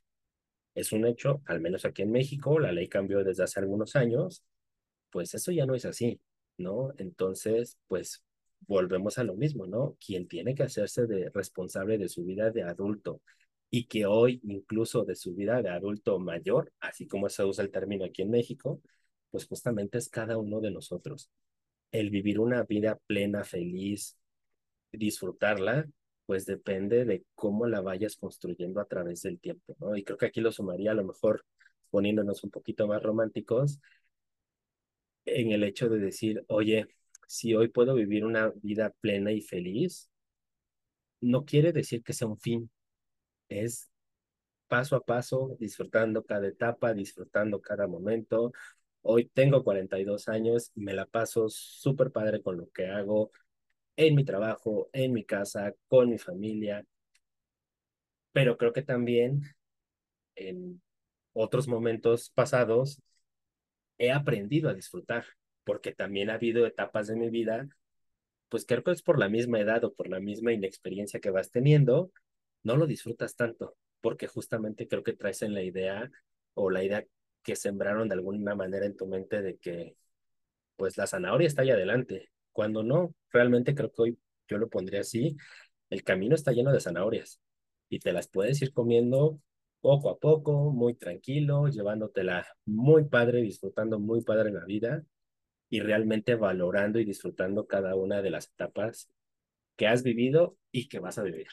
Es 0.74 0.92
un 0.92 1.06
hecho, 1.06 1.42
al 1.46 1.60
menos 1.60 1.84
aquí 1.84 2.02
en 2.02 2.12
México, 2.12 2.58
la 2.58 2.72
ley 2.72 2.88
cambió 2.88 3.24
desde 3.24 3.44
hace 3.44 3.60
algunos 3.60 3.96
años, 3.96 4.44
pues 5.10 5.34
eso 5.34 5.52
ya 5.52 5.66
no 5.66 5.74
es 5.74 5.84
así, 5.84 6.20
¿no? 6.58 6.92
Entonces, 6.98 7.78
pues 7.86 8.24
volvemos 8.66 9.18
a 9.18 9.24
lo 9.24 9.34
mismo, 9.34 9.66
¿no? 9.66 9.96
Quien 10.04 10.26
tiene 10.28 10.54
que 10.54 10.64
hacerse 10.64 11.06
de 11.06 11.30
responsable 11.30 11.98
de 11.98 12.08
su 12.08 12.24
vida 12.24 12.50
de 12.50 12.62
adulto 12.64 13.20
y 13.70 13.86
que 13.86 14.06
hoy 14.06 14.40
incluso 14.44 15.04
de 15.04 15.14
su 15.16 15.34
vida 15.34 15.62
de 15.62 15.70
adulto 15.70 16.18
mayor, 16.18 16.72
así 16.80 17.06
como 17.06 17.28
se 17.28 17.44
usa 17.44 17.64
el 17.64 17.70
término 17.70 18.04
aquí 18.04 18.22
en 18.22 18.30
México, 18.30 18.80
pues 19.30 19.46
justamente 19.46 19.98
es 19.98 20.08
cada 20.08 20.38
uno 20.38 20.60
de 20.60 20.70
nosotros. 20.70 21.30
El 21.90 22.10
vivir 22.10 22.40
una 22.40 22.62
vida 22.64 22.98
plena, 23.06 23.44
feliz, 23.44 24.16
disfrutarla, 24.92 25.86
pues 26.26 26.46
depende 26.46 27.04
de 27.04 27.24
cómo 27.34 27.66
la 27.66 27.80
vayas 27.80 28.16
construyendo 28.16 28.80
a 28.80 28.86
través 28.86 29.22
del 29.22 29.38
tiempo, 29.40 29.76
¿no? 29.80 29.96
Y 29.96 30.04
creo 30.04 30.18
que 30.18 30.26
aquí 30.26 30.40
lo 30.40 30.52
sumaría 30.52 30.92
a 30.92 30.94
lo 30.94 31.04
mejor 31.04 31.44
poniéndonos 31.90 32.42
un 32.44 32.50
poquito 32.50 32.86
más 32.86 33.02
románticos 33.02 33.80
en 35.26 35.52
el 35.52 35.64
hecho 35.64 35.88
de 35.88 35.98
decir, 35.98 36.44
oye, 36.48 36.86
si 37.26 37.54
hoy 37.54 37.68
puedo 37.68 37.94
vivir 37.94 38.24
una 38.24 38.50
vida 38.62 38.94
plena 39.00 39.32
y 39.32 39.40
feliz, 39.40 40.10
no 41.20 41.44
quiere 41.44 41.72
decir 41.72 42.02
que 42.02 42.12
sea 42.12 42.28
un 42.28 42.38
fin, 42.38 42.70
es 43.48 43.90
paso 44.68 44.96
a 44.96 45.04
paso, 45.04 45.56
disfrutando 45.60 46.24
cada 46.24 46.48
etapa, 46.48 46.94
disfrutando 46.94 47.60
cada 47.60 47.86
momento. 47.86 48.52
Hoy 49.02 49.26
tengo 49.34 49.64
42 49.64 50.28
años 50.28 50.72
me 50.74 50.94
la 50.94 51.06
paso 51.06 51.48
súper 51.48 52.10
padre 52.12 52.42
con 52.42 52.56
lo 52.56 52.70
que 52.70 52.86
hago, 52.86 53.30
en 53.96 54.14
mi 54.14 54.24
trabajo, 54.24 54.88
en 54.92 55.12
mi 55.12 55.24
casa, 55.24 55.74
con 55.88 56.10
mi 56.10 56.18
familia, 56.18 56.84
pero 58.32 58.56
creo 58.58 58.72
que 58.72 58.82
también 58.82 59.42
en 60.36 60.82
otros 61.32 61.68
momentos 61.68 62.30
pasados 62.30 63.00
he 63.98 64.12
aprendido 64.12 64.68
a 64.68 64.74
disfrutar, 64.74 65.24
porque 65.64 65.92
también 65.92 66.30
ha 66.30 66.34
habido 66.34 66.66
etapas 66.66 67.06
de 67.06 67.16
mi 67.16 67.30
vida, 67.30 67.68
pues 68.48 68.66
creo 68.66 68.82
que 68.82 68.92
es 68.92 69.02
por 69.02 69.18
la 69.18 69.28
misma 69.28 69.60
edad 69.60 69.84
o 69.84 69.94
por 69.94 70.08
la 70.08 70.20
misma 70.20 70.52
inexperiencia 70.52 71.20
que 71.20 71.30
vas 71.30 71.50
teniendo, 71.50 72.12
no 72.62 72.76
lo 72.76 72.86
disfrutas 72.86 73.36
tanto, 73.36 73.76
porque 74.00 74.26
justamente 74.26 74.88
creo 74.88 75.02
que 75.02 75.14
traes 75.14 75.42
en 75.42 75.54
la 75.54 75.62
idea 75.62 76.10
o 76.54 76.70
la 76.70 76.84
idea 76.84 77.04
que 77.42 77.56
sembraron 77.56 78.08
de 78.08 78.14
alguna 78.14 78.54
manera 78.54 78.86
en 78.86 78.96
tu 78.96 79.06
mente 79.06 79.42
de 79.42 79.58
que 79.58 79.96
pues 80.76 80.96
la 80.96 81.06
zanahoria 81.06 81.46
está 81.46 81.62
ahí 81.62 81.70
adelante, 81.70 82.30
cuando 82.54 82.84
no, 82.84 83.14
realmente 83.32 83.74
creo 83.76 83.92
que 83.92 84.02
hoy 84.02 84.20
yo 84.48 84.58
lo 84.58 84.70
pondría 84.70 85.02
así, 85.02 85.36
el 85.90 86.04
camino 86.04 86.36
está 86.36 86.52
lleno 86.52 86.72
de 86.72 86.80
zanahorias 86.80 87.40
y 87.90 88.00
te 88.00 88.12
las 88.12 88.28
puedes 88.28 88.62
ir 88.62 88.72
comiendo 88.74 89.40
poco 89.82 90.10
a 90.10 90.18
poco, 90.18 90.72
muy 90.72 90.94
tranquilo, 90.96 91.68
llevándotela 91.68 92.46
muy 92.66 93.04
padre, 93.06 93.42
disfrutando 93.42 94.00
muy 94.00 94.22
padre 94.22 94.52
la 94.52 94.64
vida 94.66 95.04
y 95.70 95.80
realmente 95.80 96.36
valorando 96.36 97.00
y 97.00 97.04
disfrutando 97.06 97.66
cada 97.66 97.96
una 97.96 98.22
de 98.22 98.30
las 98.30 98.48
etapas 98.48 99.10
que 99.76 99.88
has 99.88 100.02
vivido 100.04 100.56
y 100.72 100.88
que 100.88 101.00
vas 101.00 101.18
a 101.18 101.24
vivir. 101.24 101.48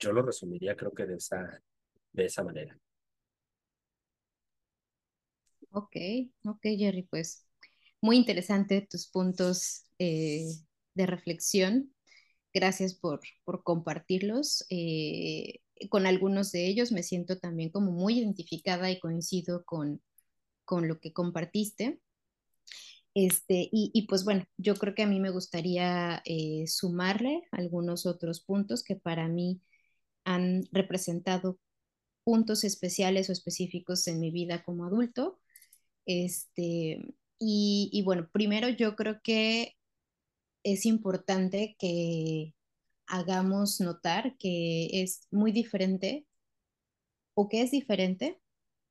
Yo 0.00 0.12
lo 0.12 0.22
resumiría 0.22 0.76
creo 0.76 0.92
que 0.92 1.06
de 1.06 1.16
esa, 1.16 1.62
de 2.12 2.24
esa 2.24 2.42
manera. 2.42 2.78
Ok, 5.70 5.96
ok, 6.44 6.60
Jerry, 6.76 7.02
pues 7.04 7.47
muy 8.00 8.16
interesante 8.16 8.86
tus 8.90 9.08
puntos 9.08 9.84
eh, 9.98 10.46
de 10.94 11.06
reflexión. 11.06 11.94
Gracias 12.52 12.94
por, 12.94 13.20
por 13.44 13.62
compartirlos. 13.62 14.64
Eh, 14.70 15.60
con 15.90 16.06
algunos 16.06 16.52
de 16.52 16.66
ellos 16.66 16.92
me 16.92 17.02
siento 17.02 17.38
también 17.38 17.70
como 17.70 17.92
muy 17.92 18.18
identificada 18.18 18.90
y 18.90 19.00
coincido 19.00 19.64
con, 19.64 20.02
con 20.64 20.88
lo 20.88 21.00
que 21.00 21.12
compartiste. 21.12 22.00
Este, 23.14 23.68
y, 23.72 23.90
y, 23.94 24.06
pues 24.06 24.24
bueno, 24.24 24.44
yo 24.58 24.76
creo 24.76 24.94
que 24.94 25.02
a 25.02 25.06
mí 25.06 25.18
me 25.18 25.30
gustaría 25.30 26.22
eh, 26.24 26.64
sumarle 26.68 27.42
algunos 27.50 28.06
otros 28.06 28.40
puntos 28.40 28.84
que 28.84 28.94
para 28.96 29.28
mí 29.28 29.60
han 30.24 30.64
representado 30.72 31.58
puntos 32.24 32.64
especiales 32.64 33.28
o 33.28 33.32
específicos 33.32 34.06
en 34.08 34.20
mi 34.20 34.30
vida 34.30 34.62
como 34.64 34.84
adulto. 34.86 35.40
Este, 36.06 37.02
y, 37.40 38.02
bueno, 38.04 38.28
primero 38.32 38.68
yo 38.68 38.96
creo 38.96 39.20
que 39.22 39.76
es 40.64 40.86
importante 40.86 41.76
que 41.78 42.54
hagamos 43.06 43.80
notar 43.80 44.36
que 44.38 45.02
es 45.02 45.26
muy 45.30 45.52
diferente 45.52 46.26
o 47.34 47.48
que 47.48 47.62
es 47.62 47.70
diferente 47.70 48.40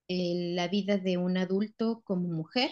eh, 0.07 0.53
la 0.55 0.67
vida 0.67 0.97
de 0.97 1.17
un 1.17 1.37
adulto 1.37 2.01
como 2.05 2.27
mujer 2.29 2.71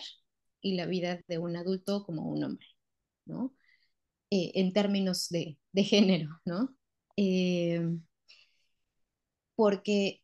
y 0.62 0.75
la 0.75 0.86
vida 0.86 1.22
de 1.27 1.38
un 1.38 1.55
adulto 1.58 2.05
como 2.05 2.24
un 2.29 2.44
hombre, 2.44 2.67
¿no? 3.25 3.55
Eh, 4.32 4.51
en 4.55 4.74
términos 4.74 5.29
de, 5.29 5.60
de 5.74 5.84
género, 5.84 6.29
¿no? 6.46 6.75
Eh, 7.17 7.82
porque 9.55 10.24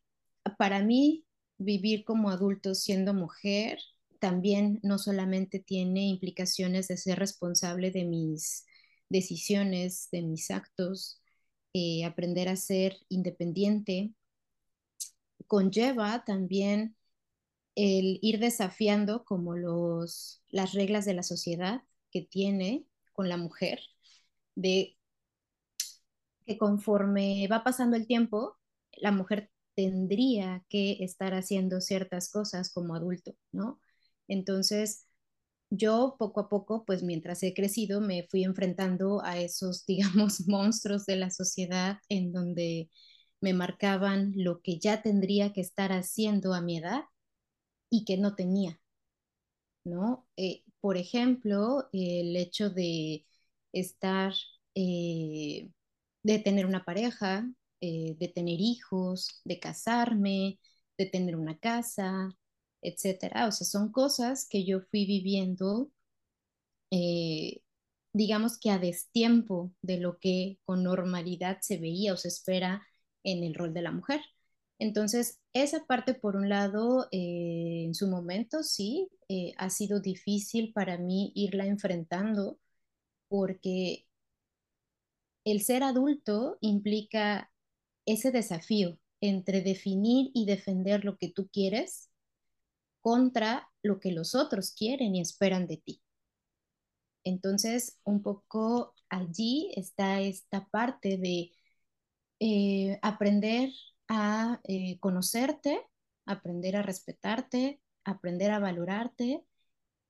para 0.58 0.82
mí 0.82 1.24
vivir 1.58 2.04
como 2.04 2.30
adulto 2.30 2.74
siendo 2.74 3.14
mujer 3.14 3.78
también 4.22 4.78
no 4.84 4.98
solamente 4.98 5.58
tiene 5.58 6.06
implicaciones 6.06 6.86
de 6.86 6.96
ser 6.96 7.18
responsable 7.18 7.90
de 7.90 8.04
mis 8.04 8.64
decisiones, 9.08 10.08
de 10.12 10.22
mis 10.22 10.52
actos, 10.52 11.20
eh, 11.74 12.04
aprender 12.04 12.48
a 12.48 12.54
ser 12.54 12.98
independiente, 13.08 14.14
conlleva 15.48 16.24
también 16.24 16.96
el 17.76 18.20
ir 18.22 18.38
desafiando 18.40 19.24
como 19.24 19.56
los, 19.56 20.42
las 20.50 20.72
reglas 20.74 21.04
de 21.04 21.14
la 21.14 21.24
sociedad 21.24 21.82
que 22.12 22.22
tiene 22.22 22.86
con 23.14 23.28
la 23.28 23.38
mujer, 23.38 23.80
de 24.54 24.96
que 26.46 26.58
conforme 26.58 27.48
va 27.50 27.64
pasando 27.64 27.96
el 27.96 28.06
tiempo, 28.06 28.56
la 28.92 29.12
mujer 29.12 29.50
tendría 29.74 30.64
que 30.68 30.98
estar 31.04 31.34
haciendo 31.34 31.80
ciertas 31.80 32.30
cosas 32.30 32.72
como 32.72 32.94
adulto, 32.94 33.34
¿no? 33.52 33.80
Entonces, 34.28 35.06
yo 35.70 36.16
poco 36.18 36.40
a 36.40 36.48
poco, 36.48 36.84
pues 36.86 37.02
mientras 37.02 37.42
he 37.42 37.54
crecido, 37.54 38.00
me 38.00 38.24
fui 38.30 38.44
enfrentando 38.44 39.22
a 39.24 39.38
esos, 39.40 39.86
digamos, 39.88 40.46
monstruos 40.48 41.06
de 41.06 41.16
la 41.16 41.30
sociedad 41.30 41.98
en 42.08 42.32
donde 42.32 42.90
me 43.40 43.54
marcaban 43.54 44.32
lo 44.36 44.62
que 44.62 44.78
ya 44.78 45.02
tendría 45.02 45.52
que 45.52 45.60
estar 45.62 45.92
haciendo 45.92 46.54
a 46.54 46.60
mi 46.62 46.78
edad 46.78 47.04
y 47.90 48.04
que 48.04 48.18
no 48.18 48.34
tenía, 48.36 48.80
¿no? 49.84 50.26
Eh, 50.36 50.62
por 50.80 50.96
ejemplo, 50.96 51.88
el 51.92 52.36
hecho 52.36 52.70
de 52.70 53.26
estar, 53.72 54.34
eh, 54.74 55.70
de 56.22 56.38
tener 56.40 56.66
una 56.66 56.84
pareja, 56.84 57.46
eh, 57.80 58.16
de 58.18 58.28
tener 58.28 58.60
hijos, 58.60 59.40
de 59.44 59.58
casarme, 59.60 60.60
de 60.98 61.06
tener 61.06 61.36
una 61.36 61.58
casa, 61.58 62.30
etcétera. 62.82 63.46
O 63.48 63.52
sea, 63.52 63.66
son 63.66 63.92
cosas 63.92 64.46
que 64.48 64.64
yo 64.64 64.80
fui 64.82 65.06
viviendo, 65.06 65.90
eh, 66.90 67.62
digamos 68.12 68.58
que 68.58 68.70
a 68.70 68.78
destiempo 68.78 69.72
de 69.82 69.98
lo 69.98 70.18
que 70.18 70.58
con 70.64 70.82
normalidad 70.84 71.58
se 71.62 71.78
veía 71.78 72.14
o 72.14 72.16
se 72.16 72.28
espera 72.28 72.86
en 73.24 73.44
el 73.44 73.54
rol 73.54 73.74
de 73.74 73.82
la 73.82 73.92
mujer. 73.92 74.20
Entonces, 74.78 75.40
esa 75.54 75.86
parte, 75.86 76.14
por 76.14 76.36
un 76.36 76.48
lado, 76.48 77.08
eh, 77.12 77.84
en 77.86 77.94
su 77.94 78.08
momento 78.08 78.62
sí, 78.64 79.08
eh, 79.28 79.54
ha 79.58 79.70
sido 79.70 80.00
difícil 80.00 80.72
para 80.72 80.98
mí 80.98 81.32
irla 81.36 81.66
enfrentando 81.66 82.58
porque 83.28 84.06
el 85.44 85.62
ser 85.62 85.82
adulto 85.84 86.58
implica 86.60 87.50
ese 88.06 88.32
desafío 88.32 88.98
entre 89.20 89.62
definir 89.62 90.30
y 90.34 90.46
defender 90.46 91.04
lo 91.04 91.16
que 91.18 91.30
tú 91.30 91.48
quieres 91.52 92.11
contra 93.02 93.68
lo 93.82 94.00
que 94.00 94.12
los 94.12 94.34
otros 94.34 94.72
quieren 94.72 95.14
y 95.16 95.20
esperan 95.20 95.66
de 95.66 95.78
ti. 95.78 96.02
Entonces, 97.24 97.98
un 98.04 98.22
poco 98.22 98.94
allí 99.08 99.72
está 99.76 100.20
esta 100.20 100.66
parte 100.68 101.18
de 101.18 101.52
eh, 102.40 102.98
aprender 103.02 103.70
a 104.08 104.60
eh, 104.64 104.98
conocerte, 105.00 105.80
aprender 106.26 106.76
a 106.76 106.82
respetarte, 106.82 107.80
aprender 108.04 108.50
a 108.52 108.58
valorarte 108.58 109.44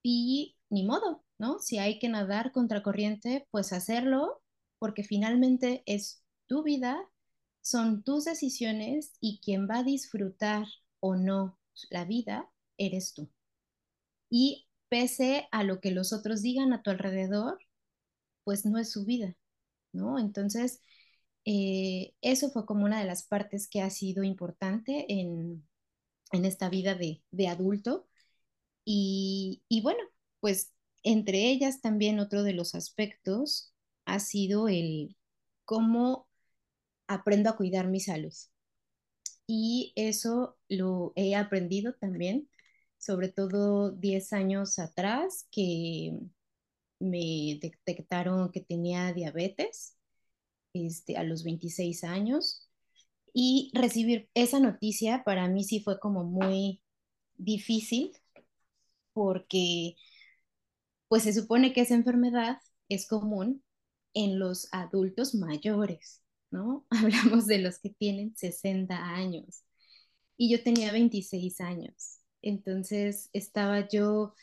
y 0.03 0.57
ni 0.71 0.85
modo, 0.85 1.25
¿no? 1.39 1.59
Si 1.61 1.79
hay 1.79 1.99
que 1.99 2.09
nadar 2.09 2.53
contra 2.53 2.83
corriente, 2.83 3.47
pues 3.51 3.73
hacerlo, 3.73 4.43
porque 4.79 5.05
finalmente 5.05 5.83
es 5.87 6.25
tu 6.47 6.63
vida, 6.63 6.99
son 7.63 8.03
tus 8.05 8.25
decisiones 8.25 9.15
y 9.21 9.41
quien 9.41 9.69
va 9.69 9.79
a 9.81 9.85
disfrutar 9.85 10.67
o 11.01 11.17
no 11.17 11.59
la 11.91 12.05
vida 12.05 12.52
eres 12.79 13.15
tú. 13.15 13.31
Y 14.31 14.67
pese 14.89 15.49
a 15.53 15.65
lo 15.65 15.81
que 15.81 15.91
los 15.91 16.13
otros 16.13 16.43
digan 16.43 16.73
a 16.73 16.83
tu 16.83 16.91
alrededor, 16.91 17.59
pues 18.45 18.67
no 18.67 18.79
es 18.79 18.91
su 18.91 19.05
vida, 19.05 19.37
¿no? 19.93 20.19
Entonces, 20.19 20.81
eh, 21.45 22.15
eso 22.23 22.51
fue 22.51 22.67
como 22.67 22.85
una 22.85 23.01
de 23.01 23.07
las 23.07 23.25
partes 23.25 23.69
que 23.69 23.83
ha 23.83 23.91
sido 23.91 24.25
importante 24.25 25.07
en, 25.09 25.67
esta 26.33 26.69
vida 26.71 26.95
de, 26.95 27.23
adulto. 27.49 28.09
Y, 28.85 29.63
y, 29.69 29.83
bueno, 29.83 30.01
pues 30.41 30.73
entre 31.03 31.51
ellas 31.51 31.81
también 31.83 32.21
otro 32.21 32.43
de 32.43 32.55
los 32.55 32.75
aspectos 32.75 33.75
ha 34.07 34.19
sido 34.21 34.69
el 34.69 35.17
cómo 35.65 36.29
aprendo 37.09 37.51
a 37.51 37.57
cuidar 37.57 37.89
mi 37.89 38.01
salud. 38.01 38.35
Y 39.47 39.93
eso 39.97 40.59
lo 40.69 41.13
he 41.17 41.35
aprendido 41.37 41.95
también 41.95 42.49
sobre 43.03 43.29
todo 43.31 43.91
10 43.91 44.33
años 44.33 44.79
atrás, 44.79 45.49
que 45.51 46.21
me 47.01 47.59
detectaron 47.61 48.53
que 48.53 48.61
tenía 48.61 49.13
diabetes 49.13 49.97
este, 50.73 51.17
a 51.17 51.25
los 51.25 51.43
26 51.43 52.05
años. 52.05 52.71
Y 53.35 53.73
recibir 53.75 54.31
esa 54.35 54.61
noticia 54.61 55.25
para 55.25 55.49
mí 55.49 55.65
sí 55.65 55.81
fue 55.81 55.99
como 55.99 56.23
muy 56.25 56.81
difícil 57.35 58.13
porque 59.15 59.97
pues 61.09 61.25
se 61.25 61.33
supone 61.33 61.73
que 61.73 61.81
esa 61.83 61.95
enfermedad 61.95 62.59
es 62.89 63.09
común 63.09 63.65
en 64.15 64.39
los 64.39 64.69
adultos 64.73 65.35
mayores, 65.35 66.23
¿no? 66.53 66.87
Hablamos 66.91 67.47
de 67.47 67.59
los 67.59 67.81
que 67.81 67.91
tienen 67.91 68.37
60 68.37 68.97
años 68.97 69.65
y 70.37 70.53
yo 70.53 70.63
tenía 70.63 70.93
26 70.93 71.61
años. 71.61 72.22
Entonces 72.43 73.31
estaba 73.33 73.89
yo, 73.89 74.35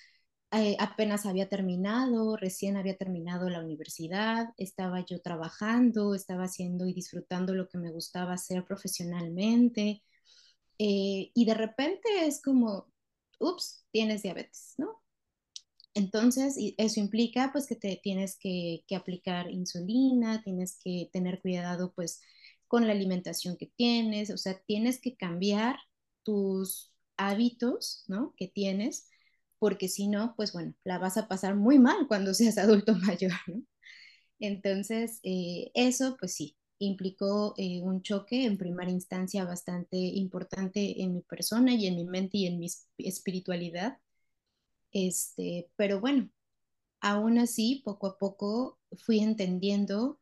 eh, 0.51 0.75
apenas 0.79 1.25
había 1.25 1.49
terminado, 1.49 2.37
recién 2.37 2.77
había 2.77 2.97
terminado 2.97 3.49
la 3.49 3.61
universidad, 3.61 4.53
estaba 4.57 5.05
yo 5.05 5.21
trabajando, 5.21 6.15
estaba 6.15 6.45
haciendo 6.45 6.87
y 6.87 6.93
disfrutando 6.93 7.53
lo 7.53 7.69
que 7.69 7.77
me 7.77 7.91
gustaba 7.91 8.33
hacer 8.33 8.65
profesionalmente. 8.65 10.03
Eh, 10.79 11.31
y 11.33 11.45
de 11.45 11.53
repente 11.53 12.09
es 12.25 12.41
como, 12.41 12.91
ups, 13.39 13.85
tienes 13.91 14.23
diabetes, 14.23 14.75
¿no? 14.77 15.01
Entonces, 15.93 16.55
eso 16.77 16.99
implica 16.99 17.51
pues 17.51 17.67
que 17.67 17.75
te 17.75 17.99
tienes 18.01 18.37
que, 18.37 18.83
que, 18.87 18.95
aplicar 18.95 19.51
insulina, 19.51 20.41
tienes 20.43 20.79
que 20.83 21.09
tener 21.11 21.41
cuidado 21.41 21.93
pues 21.93 22.21
con 22.67 22.87
la 22.87 22.93
alimentación 22.93 23.57
que 23.57 23.67
tienes, 23.67 24.29
o 24.29 24.37
sea, 24.37 24.59
tienes 24.65 25.01
que 25.01 25.17
cambiar 25.17 25.77
tus 26.23 26.88
hábitos, 27.19 28.05
¿no? 28.07 28.33
Que 28.37 28.47
tienes, 28.47 29.09
porque 29.59 29.89
si 29.89 30.07
no, 30.07 30.35
pues 30.37 30.53
bueno, 30.53 30.73
la 30.85 30.99
vas 30.99 31.17
a 31.17 31.27
pasar 31.27 31.55
muy 31.55 31.79
mal 31.79 32.07
cuando 32.07 32.33
seas 32.35 32.57
adulto 32.57 32.95
mayor, 32.95 33.33
¿no? 33.47 33.63
Entonces, 34.39 35.19
eh, 35.23 35.71
eso, 35.75 36.17
pues 36.19 36.33
sí, 36.35 36.57
implicó 36.79 37.53
eh, 37.57 37.81
un 37.81 38.01
choque 38.03 38.45
en 38.45 38.57
primera 38.57 38.89
instancia 38.91 39.45
bastante 39.45 39.97
importante 39.97 41.01
en 41.01 41.15
mi 41.15 41.21
persona 41.21 41.73
y 41.75 41.87
en 41.87 41.95
mi 41.97 42.05
mente 42.05 42.37
y 42.39 42.47
en 42.47 42.59
mi 42.59 42.67
espiritualidad. 42.99 43.99
Este, 44.91 45.69
pero 45.75 45.99
bueno, 46.01 46.29
aún 47.01 47.39
así, 47.39 47.81
poco 47.85 48.07
a 48.07 48.17
poco 48.17 48.79
fui 49.05 49.19
entendiendo 49.21 50.18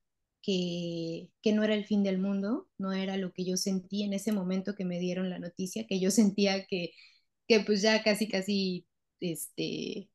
que, 0.48 1.30
que, 1.42 1.54
no 1.54 1.64
era 1.66 1.76
el 1.76 1.86
fin 1.86 2.04
del 2.04 2.20
mundo, 2.20 2.70
no 2.78 2.94
era 2.94 3.18
lo 3.18 3.34
que 3.34 3.46
yo 3.46 3.58
sentí 3.58 4.04
en 4.04 4.14
ese 4.14 4.32
momento 4.32 4.76
que 4.76 4.86
me 4.86 5.00
dieron 5.00 5.30
la 5.30 5.40
noticia, 5.40 5.88
que 5.88 6.00
yo 6.00 6.12
sentía 6.12 6.66
que, 6.68 6.94
que 7.48 7.62
pues 7.62 7.82
ya 7.82 8.04
casi, 8.04 8.30
casi, 8.30 8.88
este, 9.20 10.10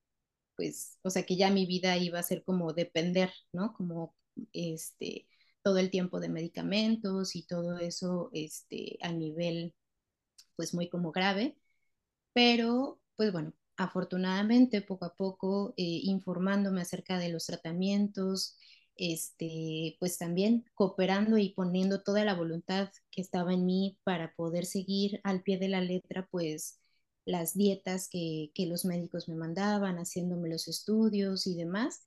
pues, 0.57 0.99
o 1.03 1.11
sea, 1.11 1.25
que 1.25 1.37
ya 1.37 1.51
mi 1.51 1.67
vida 1.67 1.97
iba 1.99 2.19
a 2.21 2.23
ser 2.23 2.45
como 2.45 2.73
depender, 2.75 3.33
¿no? 3.53 3.75
Como, 3.75 4.15
este, 4.53 5.29
todo 5.63 5.79
el 5.79 5.91
tiempo 5.91 6.21
de 6.21 6.29
medicamentos 6.31 7.37
y 7.37 7.47
todo 7.47 7.79
eso, 7.79 8.31
este, 8.33 8.99
a 9.03 9.13
nivel, 9.13 9.75
pues, 10.57 10.75
muy 10.75 10.89
como 10.89 11.13
grave, 11.13 11.57
pero, 12.35 13.01
pues 13.17 13.33
bueno, 13.33 13.55
afortunadamente 13.77 14.83
poco 14.83 15.05
a 15.07 15.15
poco 15.15 15.75
eh, 15.77 15.83
informándome 16.05 16.83
acerca 16.83 17.19
de 17.19 17.31
los 17.31 17.47
tratamientos, 17.47 18.57
este, 18.97 19.97
pues 20.01 20.19
también 20.19 20.65
cooperando 20.75 21.39
y 21.39 21.51
poniendo 21.51 22.03
toda 22.03 22.25
la 22.25 22.35
voluntad 22.35 22.91
que 23.11 23.23
estaba 23.23 23.55
en 23.55 23.67
mí 23.67 23.99
para 24.05 24.35
poder 24.35 24.67
seguir 24.67 25.21
al 25.25 25.43
pie 25.43 25.59
de 25.59 25.69
la 25.69 25.81
letra, 25.81 26.27
pues 26.31 26.79
las 27.25 27.55
dietas 27.55 28.09
que, 28.09 28.51
que 28.55 28.67
los 28.67 28.85
médicos 28.85 29.29
me 29.29 29.37
mandaban, 29.37 29.97
haciéndome 29.99 30.49
los 30.49 30.69
estudios 30.69 31.47
y 31.47 31.55
demás, 31.57 32.03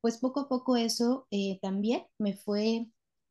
pues 0.00 0.18
poco 0.18 0.40
a 0.40 0.48
poco 0.48 0.76
eso 0.76 1.26
eh, 1.30 1.58
también 1.62 2.06
me 2.18 2.34
fue 2.34 2.88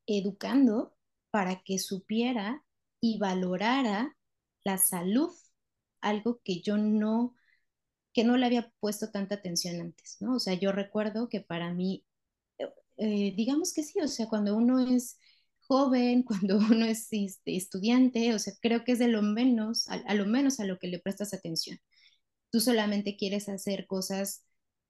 educando 0.08 0.96
para 1.32 1.62
que 1.64 1.80
supiera 1.80 2.64
y 3.02 3.20
valorara 3.20 4.18
la 4.64 4.78
salud, 4.78 5.32
algo 6.02 6.42
que 6.44 6.62
yo 6.62 6.78
no 6.78 7.36
que 8.14 8.24
no 8.24 8.38
le 8.38 8.46
había 8.48 8.72
puesto 8.80 9.12
tanta 9.12 9.36
atención 9.36 9.80
antes, 9.82 10.18
¿no? 10.22 10.36
O 10.36 10.40
sea, 10.40 10.56
yo 10.56 10.72
recuerdo 10.72 11.30
que 11.30 11.42
para 11.42 11.74
mí, 11.74 12.04
eh, 12.98 13.34
digamos 13.36 13.74
que 13.74 13.84
sí, 13.84 14.00
o 14.02 14.08
sea, 14.08 14.28
cuando 14.28 14.56
uno 14.56 14.80
es 14.80 15.20
joven, 15.68 16.24
cuando 16.24 16.58
uno 16.58 16.86
es 16.86 17.08
este, 17.12 17.56
estudiante, 17.56 18.34
o 18.34 18.40
sea, 18.40 18.54
creo 18.62 18.84
que 18.84 18.94
es 18.94 19.00
de 19.00 19.08
lo 19.08 19.22
menos, 19.22 19.88
a, 19.90 19.96
a, 19.96 20.14
lo 20.16 20.26
menos 20.26 20.60
a 20.60 20.66
lo 20.66 20.80
que 20.80 20.88
le 20.88 21.00
prestas 21.00 21.34
atención. 21.34 21.80
Tú 22.52 22.62
solamente 22.62 23.18
quieres 23.18 23.50
hacer 23.50 23.88
cosas 23.88 24.46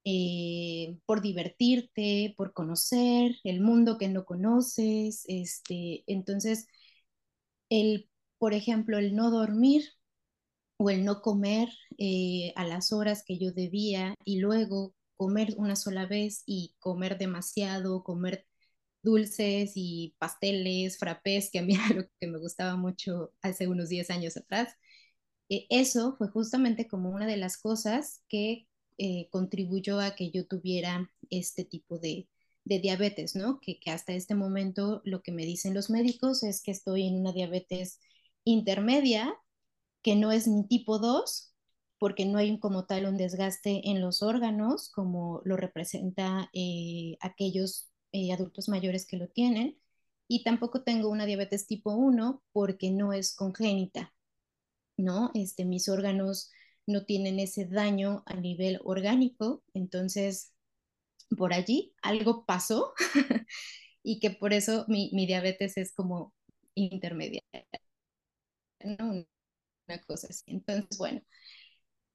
eh, 0.05 0.97
por 1.05 1.21
divertirte, 1.21 2.33
por 2.37 2.53
conocer 2.53 3.35
el 3.43 3.61
mundo 3.61 3.97
que 3.97 4.07
no 4.07 4.25
conoces, 4.25 5.25
este, 5.27 6.03
entonces, 6.07 6.67
el, 7.69 8.09
por 8.37 8.53
ejemplo, 8.53 8.97
el 8.97 9.15
no 9.15 9.31
dormir 9.31 9.83
o 10.77 10.89
el 10.89 11.05
no 11.05 11.21
comer 11.21 11.69
eh, 11.97 12.53
a 12.55 12.65
las 12.65 12.91
horas 12.93 13.23
que 13.25 13.37
yo 13.39 13.51
debía 13.51 14.15
y 14.25 14.39
luego 14.39 14.93
comer 15.17 15.55
una 15.57 15.75
sola 15.75 16.05
vez 16.05 16.43
y 16.45 16.75
comer 16.79 17.17
demasiado, 17.17 18.03
comer 18.03 18.47
dulces 19.03 19.73
y 19.75 20.15
pasteles, 20.19 20.97
frappés, 20.97 21.49
que 21.51 21.59
a 21.59 21.63
mí 21.63 21.73
era 21.91 21.95
lo 21.95 22.07
que 22.19 22.27
me 22.27 22.39
gustaba 22.39 22.75
mucho 22.77 23.33
hace 23.41 23.67
unos 23.67 23.89
10 23.89 24.09
años 24.09 24.37
atrás. 24.37 24.73
Eh, 25.49 25.67
eso 25.69 26.15
fue 26.17 26.29
justamente 26.29 26.87
como 26.87 27.09
una 27.09 27.27
de 27.27 27.37
las 27.37 27.57
cosas 27.57 28.23
que 28.29 28.67
eh, 28.97 29.29
contribuyó 29.31 29.99
a 29.99 30.15
que 30.15 30.31
yo 30.31 30.47
tuviera 30.47 31.11
este 31.29 31.65
tipo 31.65 31.99
de, 31.99 32.29
de 32.65 32.79
diabetes, 32.79 33.35
¿no? 33.35 33.59
Que, 33.61 33.79
que, 33.79 33.91
hasta 33.91 34.13
este 34.13 34.35
momento 34.35 35.01
lo 35.05 35.21
que 35.21 35.31
me 35.31 35.45
dicen 35.45 35.73
los 35.73 35.89
médicos 35.89 36.43
es 36.43 36.61
que 36.63 36.71
estoy 36.71 37.07
en 37.07 37.15
una 37.19 37.31
diabetes 37.33 37.99
intermedia, 38.43 39.33
que 40.01 40.15
no 40.15 40.31
es 40.31 40.47
ni 40.47 40.67
tipo 40.67 40.99
2, 40.99 41.53
porque 41.99 42.25
no 42.25 42.37
hay 42.37 42.59
como 42.59 42.85
tal 42.85 43.05
un 43.05 43.17
desgaste 43.17 43.89
en 43.89 44.01
los 44.01 44.21
órganos, 44.23 44.89
como 44.91 45.41
lo 45.45 45.57
representa 45.57 46.49
eh, 46.53 47.17
aquellos 47.21 47.89
eh, 48.11 48.31
adultos 48.33 48.69
mayores 48.69 49.05
que 49.07 49.17
lo 49.17 49.27
tienen, 49.29 49.77
y 50.27 50.43
tampoco 50.43 50.83
tengo 50.83 51.09
una 51.09 51.25
diabetes 51.25 51.67
tipo 51.67 51.93
1 51.93 52.43
porque 52.51 52.91
no 52.91 53.13
es 53.13 53.35
congénita, 53.35 54.13
¿no? 54.97 55.31
Este, 55.33 55.65
mis 55.65 55.89
órganos 55.89 56.51
no 56.87 57.05
tienen 57.05 57.39
ese 57.39 57.65
daño 57.65 58.23
a 58.25 58.35
nivel 58.35 58.79
orgánico, 58.83 59.63
entonces 59.73 60.53
por 61.37 61.53
allí 61.53 61.93
algo 62.01 62.45
pasó 62.45 62.93
y 64.03 64.19
que 64.19 64.31
por 64.31 64.53
eso 64.53 64.85
mi, 64.87 65.11
mi 65.13 65.25
diabetes 65.27 65.77
es 65.77 65.93
como 65.93 66.33
intermedia, 66.75 67.41
¿no? 68.83 69.25
Una 69.87 70.03
cosa 70.07 70.27
así. 70.29 70.43
Entonces, 70.47 70.97
bueno, 70.97 71.21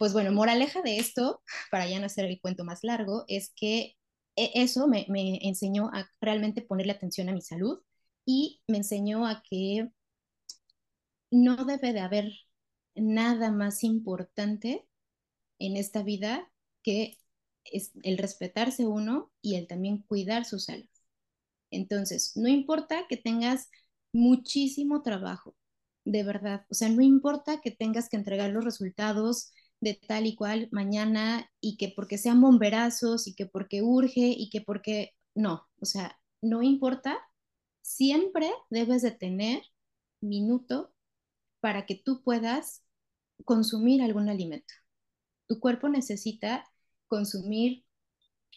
pues 0.03 0.13
bueno, 0.15 0.33
moraleja 0.33 0.83
de 0.83 0.97
esto, 0.99 1.43
para 1.71 1.87
ya 1.89 2.01
no 2.01 2.07
hacer 2.07 2.25
el 2.25 2.41
cuento 2.41 2.65
más 2.65 2.83
largo, 2.83 3.25
es 3.29 3.53
que 3.55 3.97
e, 4.35 4.51
eso 4.57 4.89
me, 4.89 5.07
me 5.09 5.39
enseñó 5.47 5.91
a 5.95 6.11
realmente 6.21 6.61
ponerle 6.61 6.91
atención 6.91 7.29
a 7.29 7.33
mi 7.33 7.41
salud 7.41 7.79
y 8.27 8.61
me 8.67 8.79
enseñó 8.79 9.29
a 9.29 9.45
que 9.49 9.93
no 11.31 11.65
debe 11.65 11.93
de 11.93 12.01
haber 12.01 12.33
nada 12.97 13.53
más 13.53 13.85
importante 13.85 14.89
en 15.61 15.77
esta 15.77 16.03
vida 16.03 16.51
que 16.83 17.17
es 17.65 17.93
el 18.03 18.19
respetarse 18.19 18.89
uno 18.89 19.31
y 19.41 19.55
el 19.55 19.69
también 19.69 19.99
cuidar 20.03 20.47
su 20.47 20.59
salud. 20.59 20.89
Entonces, 21.71 22.37
no 22.37 22.49
importa 22.49 23.07
que 23.09 23.19
tengas 23.19 23.71
muchísimo 24.13 25.03
trabajo, 25.03 25.55
de 26.05 26.25
verdad, 26.25 26.67
o 26.71 26.75
sea, 26.75 26.89
no 26.89 27.03
importa 27.03 27.61
que 27.61 27.71
tengas 27.71 28.09
que 28.09 28.17
entregar 28.17 28.51
los 28.51 28.65
resultados 28.65 29.53
de 29.83 29.95
tal 29.95 30.27
y 30.27 30.37
cual 30.37 30.69
mañana 30.73 31.51
y 31.61 31.77
que 31.77 31.93
porque 31.95 32.17
sean 32.19 32.41
bomberazos 32.41 33.27
y 33.27 33.35
que 33.35 33.47
porque 33.47 33.83
urge 33.83 34.21
y 34.39 34.49
que 34.51 34.61
porque 34.63 35.13
no, 35.35 35.69
o 35.81 35.87
sea, 35.87 36.21
no 36.41 36.63
importa, 36.63 37.19
siempre 37.83 38.51
debes 38.71 39.03
de 39.03 39.11
tener 39.13 39.63
minuto 40.21 40.95
para 41.61 41.87
que 41.87 41.97
tú 41.97 42.23
puedas 42.25 42.85
consumir 43.45 44.03
algún 44.03 44.29
alimento. 44.29 44.75
Tu 45.49 45.61
cuerpo 45.61 45.89
necesita 45.89 46.65
consumir 47.09 47.85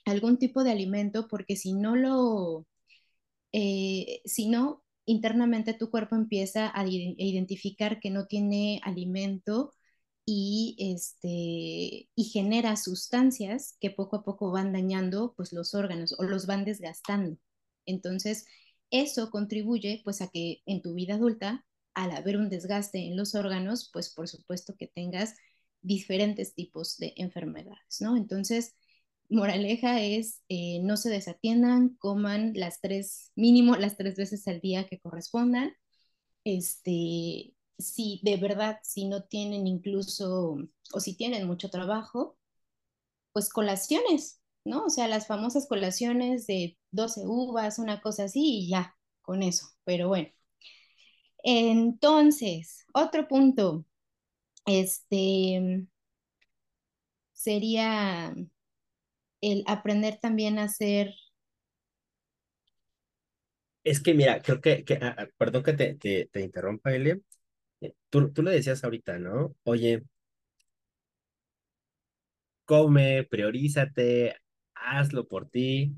algún 0.06 0.38
tipo 0.40 0.64
de 0.64 0.72
alimento 0.72 1.28
porque 1.28 1.56
si 1.58 1.74
no 1.74 1.96
lo, 1.96 2.68
eh, 3.54 4.22
si 4.26 4.50
no, 4.50 4.84
internamente 5.06 5.74
tu 5.76 5.92
cuerpo 5.92 6.16
empieza 6.18 6.72
a 6.76 6.88
identificar 6.88 8.00
que 8.00 8.12
no 8.12 8.28
tiene 8.28 8.82
alimento 8.84 9.75
y, 10.26 10.76
este, 10.80 12.10
y 12.16 12.24
genera 12.32 12.76
sustancias 12.78 13.78
que 13.80 13.92
poco 13.92 14.18
a 14.18 14.24
poco 14.24 14.52
van 14.52 14.74
dañando 14.74 15.34
pues, 15.36 15.54
los 15.54 15.76
órganos 15.76 16.16
o 16.20 16.24
los 16.24 16.48
van 16.48 16.66
desgastando. 16.66 17.38
Entonces, 17.86 18.46
eso 18.92 19.30
contribuye 19.32 20.02
pues 20.04 20.22
a 20.22 20.30
que 20.30 20.62
en 20.66 20.82
tu 20.82 20.94
vida 20.96 21.16
adulta 21.16 21.66
al 21.94 22.12
haber 22.12 22.38
un 22.38 22.50
desgaste 22.50 23.00
en 23.00 23.18
los 23.18 23.36
órganos, 23.36 23.90
pues 23.94 24.10
por 24.14 24.28
supuesto 24.28 24.76
que 24.78 24.88
tengas 24.88 25.36
diferentes 25.82 26.54
tipos 26.56 26.98
de 26.98 27.14
enfermedades, 27.18 28.02
¿no? 28.02 28.18
Entonces, 28.18 28.76
moraleja 29.30 30.02
es 30.02 30.42
eh, 30.50 30.80
no 30.84 30.98
se 30.98 31.10
desatiendan, 31.10 31.96
coman 31.98 32.54
las 32.56 32.82
tres, 32.82 33.32
mínimo 33.36 33.76
las 33.78 33.98
tres 33.98 34.16
veces 34.18 34.48
al 34.48 34.62
día 34.62 34.88
que 34.88 35.00
correspondan. 35.00 35.74
Este, 36.46 37.55
si 37.78 38.22
de 38.24 38.38
verdad, 38.38 38.80
si 38.84 39.06
no 39.08 39.24
tienen 39.24 39.68
incluso, 39.68 40.58
o 40.94 41.00
si 41.00 41.16
tienen 41.16 41.48
mucho 41.48 41.70
trabajo, 41.70 42.38
pues 43.34 43.50
colaciones, 43.50 44.42
¿no? 44.66 44.86
O 44.86 44.90
sea, 44.90 45.08
las 45.08 45.28
famosas 45.28 45.68
colaciones 45.68 46.48
de 46.48 46.78
12 46.92 47.22
uvas, 47.26 47.80
una 47.80 48.02
cosa 48.02 48.26
así, 48.26 48.60
y 48.66 48.70
ya, 48.70 48.98
con 49.22 49.44
eso. 49.44 49.68
Pero 49.86 50.08
bueno, 50.10 50.30
entonces, 51.44 52.86
otro 52.94 53.28
punto, 53.28 53.86
este, 54.66 55.88
sería 57.34 58.34
el 59.42 59.64
aprender 59.66 60.18
también 60.20 60.60
a 60.60 60.64
hacer... 60.64 61.14
Es 63.84 64.02
que 64.02 64.14
mira, 64.14 64.42
creo 64.42 64.60
que, 64.62 64.84
que 64.84 64.96
ah, 65.02 65.16
ah, 65.18 65.28
perdón 65.38 65.64
que 65.64 65.74
te, 65.74 65.96
te, 65.96 66.28
te 66.32 66.42
interrumpa, 66.42 66.94
Elia. 66.94 67.18
Tú, 68.10 68.32
tú 68.34 68.42
lo 68.44 68.52
decías 68.52 68.84
ahorita, 68.84 69.20
¿no? 69.20 69.56
Oye, 69.64 70.04
come, 72.66 73.24
priorízate, 73.24 74.36
hazlo 74.76 75.28
por 75.28 75.50
ti. 75.50 75.96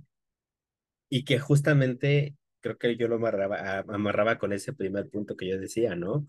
Y 1.10 1.24
que 1.26 1.40
justamente 1.40 2.36
creo 2.62 2.78
que 2.78 2.98
yo 2.98 3.08
lo 3.08 3.16
amarraba, 3.16 3.80
amarraba 3.80 4.38
con 4.40 4.54
ese 4.54 4.74
primer 4.74 5.10
punto 5.10 5.38
que 5.38 5.48
yo 5.48 5.58
decía, 5.60 5.96
¿no? 5.96 6.28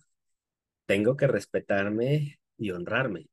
Tengo 0.87 1.16
que 1.16 1.26
respetarme 1.28 2.40
y 2.58 2.70
honrarme. 2.72 3.28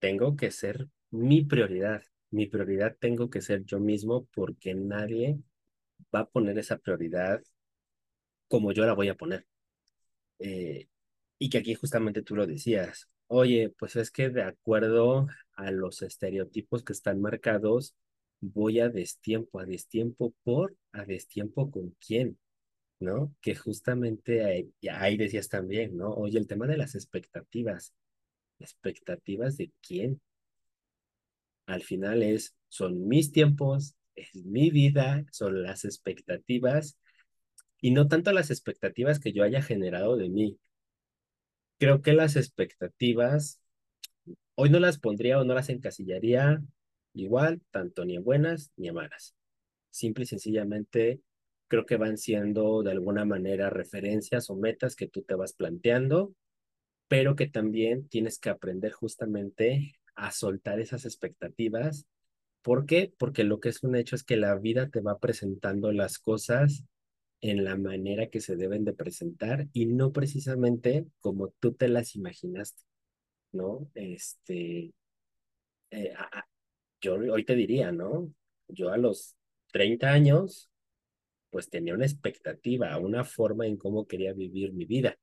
Tengo 0.00 0.36
que 0.36 0.50
ser 0.52 0.88
mi 1.10 1.44
prioridad. 1.44 2.02
Mi 2.30 2.46
prioridad 2.46 2.96
tengo 3.00 3.30
que 3.30 3.42
ser 3.42 3.64
yo 3.66 3.80
mismo 3.80 4.26
porque 4.34 4.74
nadie 4.74 5.40
va 6.14 6.20
a 6.22 6.30
poner 6.30 6.58
esa 6.58 6.78
prioridad 6.78 7.42
como 8.48 8.72
yo 8.72 8.84
la 8.86 8.94
voy 8.94 9.08
a 9.08 9.16
poner. 9.16 9.46
Eh, 10.40 10.88
y 11.38 11.50
que 11.50 11.58
aquí 11.58 11.74
justamente 11.74 12.22
tú 12.22 12.36
lo 12.36 12.46
decías, 12.46 13.08
oye, 13.28 13.70
pues 13.78 13.96
es 13.96 14.10
que 14.10 14.30
de 14.30 14.42
acuerdo 14.42 15.28
a 15.54 15.70
los 15.70 16.02
estereotipos 16.02 16.82
que 16.84 16.92
están 16.92 17.20
marcados, 17.20 17.94
voy 18.40 18.80
a 18.80 18.88
destiempo, 18.88 19.60
a 19.60 19.66
destiempo 19.66 20.34
por, 20.44 20.76
a 20.92 21.04
destiempo 21.04 21.70
con 21.70 21.94
quién, 22.04 22.38
¿no? 23.00 23.34
Que 23.40 23.54
justamente 23.54 24.44
ahí, 24.44 24.72
ahí 24.90 25.16
decías 25.16 25.48
también, 25.48 25.96
¿no? 25.96 26.10
Oye, 26.14 26.38
el 26.38 26.46
tema 26.46 26.66
de 26.66 26.78
las 26.78 26.94
expectativas, 26.94 27.94
expectativas 28.58 29.56
de 29.56 29.72
quién. 29.80 30.20
Al 31.66 31.82
final 31.82 32.22
es, 32.22 32.54
son 32.68 33.06
mis 33.08 33.30
tiempos, 33.30 33.94
es 34.14 34.34
mi 34.34 34.70
vida, 34.70 35.24
son 35.30 35.62
las 35.62 35.84
expectativas 35.84 36.98
y 37.80 37.92
no 37.92 38.08
tanto 38.08 38.32
las 38.32 38.50
expectativas 38.50 39.20
que 39.20 39.32
yo 39.32 39.44
haya 39.44 39.62
generado 39.62 40.16
de 40.16 40.28
mí. 40.28 40.58
Creo 41.78 42.02
que 42.02 42.12
las 42.12 42.34
expectativas, 42.34 43.60
hoy 44.56 44.68
no 44.70 44.80
las 44.80 44.98
pondría 44.98 45.38
o 45.38 45.44
no 45.44 45.54
las 45.54 45.68
encasillaría 45.68 46.60
igual, 47.14 47.62
tanto 47.70 48.04
ni 48.04 48.16
en 48.16 48.24
buenas 48.24 48.72
ni 48.76 48.88
en 48.88 48.94
malas. 48.94 49.34
Simple 49.90 50.24
y 50.24 50.26
sencillamente 50.26 51.20
creo 51.68 51.86
que 51.86 51.96
van 51.96 52.18
siendo 52.18 52.82
de 52.82 52.90
alguna 52.90 53.24
manera 53.24 53.70
referencias 53.70 54.50
o 54.50 54.56
metas 54.56 54.96
que 54.96 55.06
tú 55.06 55.22
te 55.22 55.34
vas 55.34 55.52
planteando, 55.52 56.34
pero 57.06 57.36
que 57.36 57.46
también 57.46 58.08
tienes 58.08 58.38
que 58.38 58.50
aprender 58.50 58.92
justamente 58.92 59.94
a 60.16 60.32
soltar 60.32 60.80
esas 60.80 61.04
expectativas. 61.04 62.06
¿Por 62.62 62.86
qué? 62.86 63.12
Porque 63.18 63.44
lo 63.44 63.60
que 63.60 63.68
es 63.68 63.84
un 63.84 63.94
hecho 63.94 64.16
es 64.16 64.24
que 64.24 64.36
la 64.36 64.56
vida 64.56 64.88
te 64.88 65.00
va 65.00 65.18
presentando 65.18 65.92
las 65.92 66.18
cosas 66.18 66.84
en 67.40 67.64
la 67.64 67.76
manera 67.76 68.28
que 68.28 68.40
se 68.40 68.56
deben 68.56 68.84
de 68.84 68.94
presentar 68.94 69.68
y 69.72 69.86
no 69.86 70.12
precisamente 70.12 71.06
como 71.20 71.50
tú 71.60 71.72
te 71.72 71.88
las 71.88 72.16
imaginaste, 72.16 72.82
¿no? 73.52 73.88
Este, 73.94 74.92
eh, 75.90 76.14
yo 77.00 77.14
hoy 77.14 77.44
te 77.44 77.54
diría, 77.54 77.92
¿no? 77.92 78.32
Yo 78.68 78.90
a 78.90 78.98
los 78.98 79.36
30 79.72 80.10
años, 80.10 80.70
pues 81.50 81.70
tenía 81.70 81.94
una 81.94 82.06
expectativa, 82.06 82.98
una 82.98 83.24
forma 83.24 83.66
en 83.66 83.76
cómo 83.76 84.06
quería 84.06 84.32
vivir 84.32 84.72
mi 84.72 84.84
vida. 84.84 85.16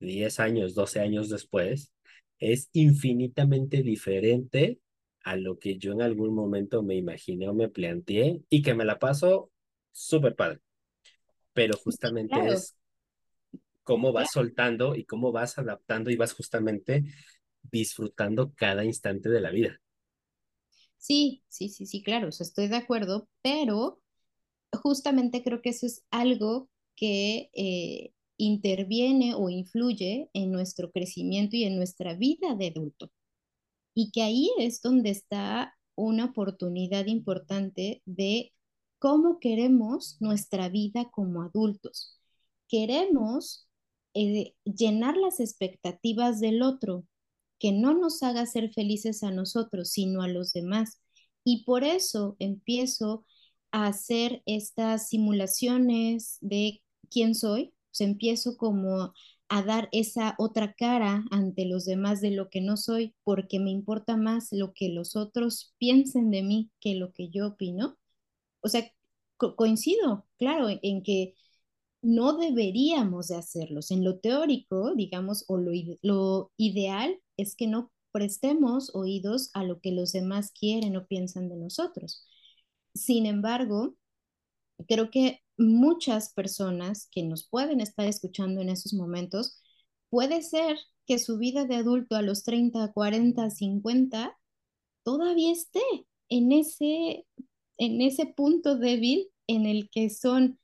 10 0.00 0.40
años, 0.40 0.74
12 0.74 1.00
años 1.00 1.28
después, 1.28 1.92
es 2.38 2.68
infinitamente 2.72 3.82
diferente 3.82 4.80
a 5.24 5.36
lo 5.36 5.58
que 5.58 5.78
yo 5.78 5.92
en 5.92 6.02
algún 6.02 6.34
momento 6.34 6.82
me 6.82 6.96
imaginé 6.96 7.48
o 7.48 7.54
me 7.54 7.68
planteé 7.68 8.42
y 8.50 8.62
que 8.62 8.74
me 8.74 8.84
la 8.84 8.98
paso 8.98 9.52
súper 9.92 10.34
padre. 10.34 10.60
Pero 11.54 11.76
justamente 11.78 12.40
Claro, 12.40 12.52
es 12.52 12.76
cómo 13.84 14.12
vas 14.12 14.32
claro. 14.32 14.32
soltando 14.32 14.94
y 14.96 15.04
cómo 15.04 15.32
vas 15.32 15.58
adaptando 15.58 16.10
y 16.10 16.16
vas 16.16 16.32
justamente 16.34 17.04
disfrutando 17.62 18.52
cada 18.56 18.84
instante 18.84 19.28
de 19.28 19.40
la 19.40 19.50
vida. 19.50 19.80
Sí, 20.98 21.42
sí, 21.48 21.68
sí, 21.68 21.86
sí, 21.86 22.02
claro, 22.02 22.28
o 22.28 22.32
sea, 22.32 22.44
estoy 22.46 22.68
de 22.68 22.76
acuerdo, 22.76 23.28
pero 23.42 24.00
justamente 24.82 25.42
creo 25.44 25.62
que 25.62 25.70
eso 25.70 25.86
es 25.86 26.04
algo 26.10 26.70
que 26.96 27.50
eh, 27.54 28.12
interviene 28.38 29.34
o 29.34 29.50
influye 29.50 30.30
en 30.34 30.52
nuestro 30.52 30.92
crecimiento 30.92 31.56
y 31.56 31.64
en 31.64 31.76
nuestra 31.76 32.14
vida 32.14 32.54
de 32.56 32.68
adulto. 32.68 33.10
Y 33.94 34.10
que 34.12 34.22
ahí 34.22 34.50
es 34.58 34.82
donde 34.82 35.10
está 35.10 35.74
una 35.96 36.26
oportunidad 36.26 37.06
importante 37.06 38.02
de 38.06 38.52
cómo 39.02 39.40
queremos 39.40 40.16
nuestra 40.20 40.68
vida 40.68 41.10
como 41.10 41.42
adultos. 41.42 42.20
Queremos 42.68 43.66
eh, 44.14 44.54
llenar 44.64 45.16
las 45.16 45.40
expectativas 45.40 46.38
del 46.38 46.62
otro, 46.62 47.04
que 47.58 47.72
no 47.72 47.94
nos 47.94 48.22
haga 48.22 48.46
ser 48.46 48.72
felices 48.72 49.24
a 49.24 49.32
nosotros, 49.32 49.90
sino 49.90 50.22
a 50.22 50.28
los 50.28 50.52
demás. 50.52 51.00
Y 51.42 51.64
por 51.64 51.82
eso 51.82 52.36
empiezo 52.38 53.24
a 53.72 53.88
hacer 53.88 54.40
estas 54.46 55.08
simulaciones 55.08 56.38
de 56.40 56.80
quién 57.10 57.34
soy. 57.34 57.74
Empiezo 57.98 58.56
como 58.56 59.14
a 59.48 59.62
dar 59.64 59.88
esa 59.90 60.36
otra 60.38 60.74
cara 60.74 61.24
ante 61.32 61.66
los 61.66 61.86
demás 61.86 62.20
de 62.20 62.30
lo 62.30 62.50
que 62.50 62.60
no 62.60 62.76
soy, 62.76 63.16
porque 63.24 63.58
me 63.58 63.72
importa 63.72 64.16
más 64.16 64.52
lo 64.52 64.72
que 64.72 64.90
los 64.90 65.16
otros 65.16 65.74
piensen 65.78 66.30
de 66.30 66.42
mí 66.44 66.70
que 66.78 66.94
lo 66.94 67.12
que 67.12 67.30
yo 67.30 67.48
opino. 67.48 67.98
O 68.62 68.68
sea, 68.68 68.90
co 69.36 69.56
coincido, 69.56 70.26
claro, 70.38 70.68
en 70.82 71.02
que 71.02 71.34
no 72.02 72.34
deberíamos 72.36 73.28
de 73.28 73.36
hacerlos. 73.36 73.90
En 73.90 74.04
lo 74.04 74.18
teórico, 74.20 74.94
digamos, 74.94 75.44
o 75.48 75.58
lo, 75.58 75.72
lo 76.02 76.52
ideal 76.56 77.20
es 77.36 77.56
que 77.56 77.66
no 77.66 77.92
prestemos 78.12 78.94
oídos 78.94 79.50
a 79.54 79.64
lo 79.64 79.80
que 79.80 79.92
los 79.92 80.12
demás 80.12 80.52
quieren 80.52 80.96
o 80.96 81.06
piensan 81.06 81.48
de 81.48 81.56
nosotros. 81.56 82.26
Sin 82.94 83.26
embargo, 83.26 83.96
creo 84.88 85.10
que 85.10 85.40
muchas 85.56 86.32
personas 86.32 87.08
que 87.10 87.22
nos 87.22 87.48
pueden 87.48 87.80
estar 87.80 88.06
escuchando 88.06 88.60
en 88.60 88.68
esos 88.68 88.94
momentos, 88.94 89.60
puede 90.10 90.42
ser 90.42 90.76
que 91.06 91.18
su 91.18 91.38
vida 91.38 91.64
de 91.64 91.76
adulto 91.76 92.16
a 92.16 92.22
los 92.22 92.44
30, 92.44 92.92
40, 92.92 93.50
50 93.50 94.38
todavía 95.04 95.52
esté 95.52 95.82
en 96.28 96.52
ese, 96.52 97.26
en 97.78 98.00
ese 98.00 98.26
punto 98.26 98.78
débil 98.78 99.28
en 99.46 99.66
el 99.66 99.90
que 99.90 100.10
son 100.10 100.58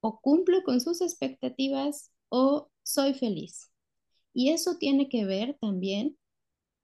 o 0.00 0.20
cumplo 0.20 0.62
con 0.62 0.80
sus 0.80 1.00
expectativas 1.00 2.12
o 2.28 2.70
soy 2.82 3.14
feliz. 3.14 3.70
Y 4.32 4.50
eso 4.50 4.76
tiene 4.78 5.08
que 5.08 5.24
ver 5.24 5.56
también 5.60 6.16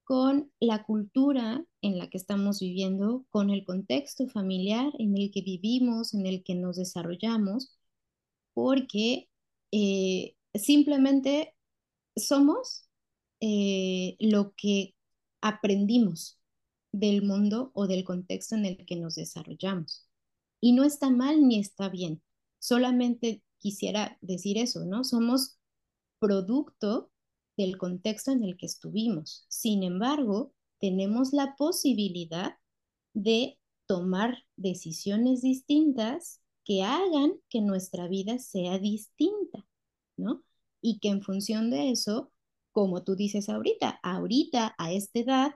con 0.05 0.53
la 0.61 0.85
cultura 0.85 1.65
en 1.81 1.99
la 1.99 2.11
que 2.11 2.19
estamos 2.19 2.61
viviendo, 2.61 3.25
con 3.31 3.51
el 3.51 3.65
contexto 3.65 4.29
familiar 4.29 4.93
en 4.99 5.17
el 5.17 5.31
que 5.31 5.43
vivimos, 5.43 6.15
en 6.15 6.27
el 6.27 6.43
que 6.45 6.55
nos 6.55 6.77
desarrollamos, 6.77 7.79
porque 8.55 9.29
eh, 9.71 10.37
simplemente 10.55 11.55
somos 12.17 12.89
eh, 13.41 14.17
lo 14.21 14.55
que 14.57 14.95
aprendimos 15.41 16.39
del 16.93 17.23
mundo 17.23 17.71
o 17.75 17.87
del 17.87 18.05
contexto 18.05 18.55
en 18.55 18.67
el 18.67 18.85
que 18.85 18.97
nos 18.97 19.15
desarrollamos. 19.15 20.09
Y 20.61 20.73
no 20.73 20.85
está 20.85 21.11
mal 21.11 21.47
ni 21.49 21.59
está 21.59 21.89
bien. 21.89 22.23
Solamente 22.59 23.43
quisiera 23.59 24.19
decir 24.21 24.59
eso, 24.59 24.85
¿no? 24.85 25.03
Somos 25.05 25.59
producto 26.19 27.11
del 27.57 27.79
contexto 27.79 28.31
en 28.31 28.45
el 28.45 28.57
que 28.57 28.67
estuvimos. 28.67 29.45
Sin 29.49 29.83
embargo, 29.83 30.55
tenemos 30.79 31.33
la 31.33 31.57
posibilidad 31.57 32.57
de 33.15 33.59
tomar 33.87 34.45
decisiones 34.57 35.43
distintas 35.43 36.41
que 36.65 36.83
hagan 36.83 37.35
que 37.49 37.61
nuestra 37.61 38.09
vida 38.09 38.39
sea 38.39 38.79
distinta, 38.79 39.67
¿no? 40.17 40.45
Y 40.81 40.99
que 40.99 41.09
en 41.09 41.23
función 41.23 41.71
de 41.71 41.91
eso, 41.91 42.33
como 42.71 43.03
tú 43.03 43.17
dices 43.17 43.49
ahorita, 43.49 44.01
ahorita 44.03 44.75
a 44.79 44.93
esta 44.93 45.19
edad 45.19 45.55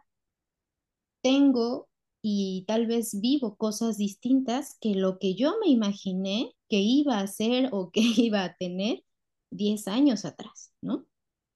tengo 1.27 1.89
y 2.23 2.65
tal 2.69 2.87
vez 2.87 3.21
vivo 3.21 3.57
cosas 3.57 3.99
distintas 3.99 4.77
que 4.81 4.95
lo 4.95 5.19
que 5.19 5.35
yo 5.35 5.55
me 5.61 5.69
imaginé 5.69 6.53
que 6.69 6.79
iba 6.79 7.19
a 7.19 7.23
hacer 7.23 7.69
o 7.73 7.91
que 7.91 8.01
iba 8.17 8.45
a 8.45 8.57
tener 8.57 9.03
10 9.51 9.89
años 9.89 10.25
atrás, 10.25 10.73
¿no? 10.81 11.07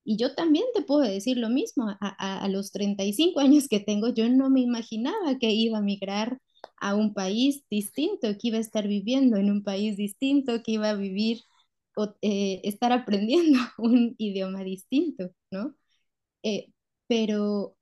Y 0.05 0.17
yo 0.17 0.35
también 0.35 0.65
te 0.75 0.83
puedo 0.83 1.03
decir 1.03 1.37
lo 1.37 1.51
mismo, 1.51 1.89
a, 1.89 1.99
a, 2.01 2.45
a, 2.45 2.49
los 2.49 2.73
35 2.73 3.41
años 3.41 3.69
que 3.69 3.81
tengo, 3.81 4.09
yo 4.13 4.29
no 4.29 4.51
me 4.51 4.61
imaginaba 4.61 5.39
que 5.39 5.53
iba 5.53 5.79
a 5.79 5.83
migrar 5.83 6.41
a 6.79 6.97
un 6.97 7.15
país 7.15 7.65
distinto, 7.71 8.29
que 8.39 8.49
iba 8.49 8.59
a 8.59 8.61
estar 8.61 8.89
viviendo 8.89 9.37
en 9.37 9.51
un 9.51 9.63
país 9.63 9.97
distinto, 9.97 10.63
que 10.65 10.73
iba 10.73 10.91
a 10.91 10.95
vivir 10.97 11.43
o 11.97 12.15
eh, 12.23 12.61
estar 12.65 12.93
aprendiendo 12.93 13.59
un 13.79 14.15
idioma 14.19 14.65
distinto, 14.65 15.31
¿no? 15.53 15.77
Eh, 16.43 16.73
pero 17.09 17.77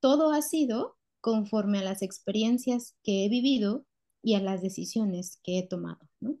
todo 0.00 0.32
ha 0.32 0.42
sido 0.42 0.96
conforme 1.22 1.80
a 1.80 1.84
las 1.84 2.02
experiencias 2.02 2.96
que 3.04 3.26
he 3.26 3.30
vivido 3.30 3.86
y 4.22 4.36
a 4.36 4.42
las 4.42 4.62
decisiones 4.62 5.40
que 5.44 5.60
he 5.60 5.68
tomado, 5.68 6.00
¿no? 6.20 6.38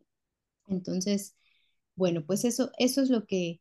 Entonces, 0.68 1.36
bueno, 1.96 2.24
pues 2.26 2.44
eso, 2.44 2.70
eso 2.78 3.02
es 3.02 3.10
lo 3.10 3.26
que 3.26 3.60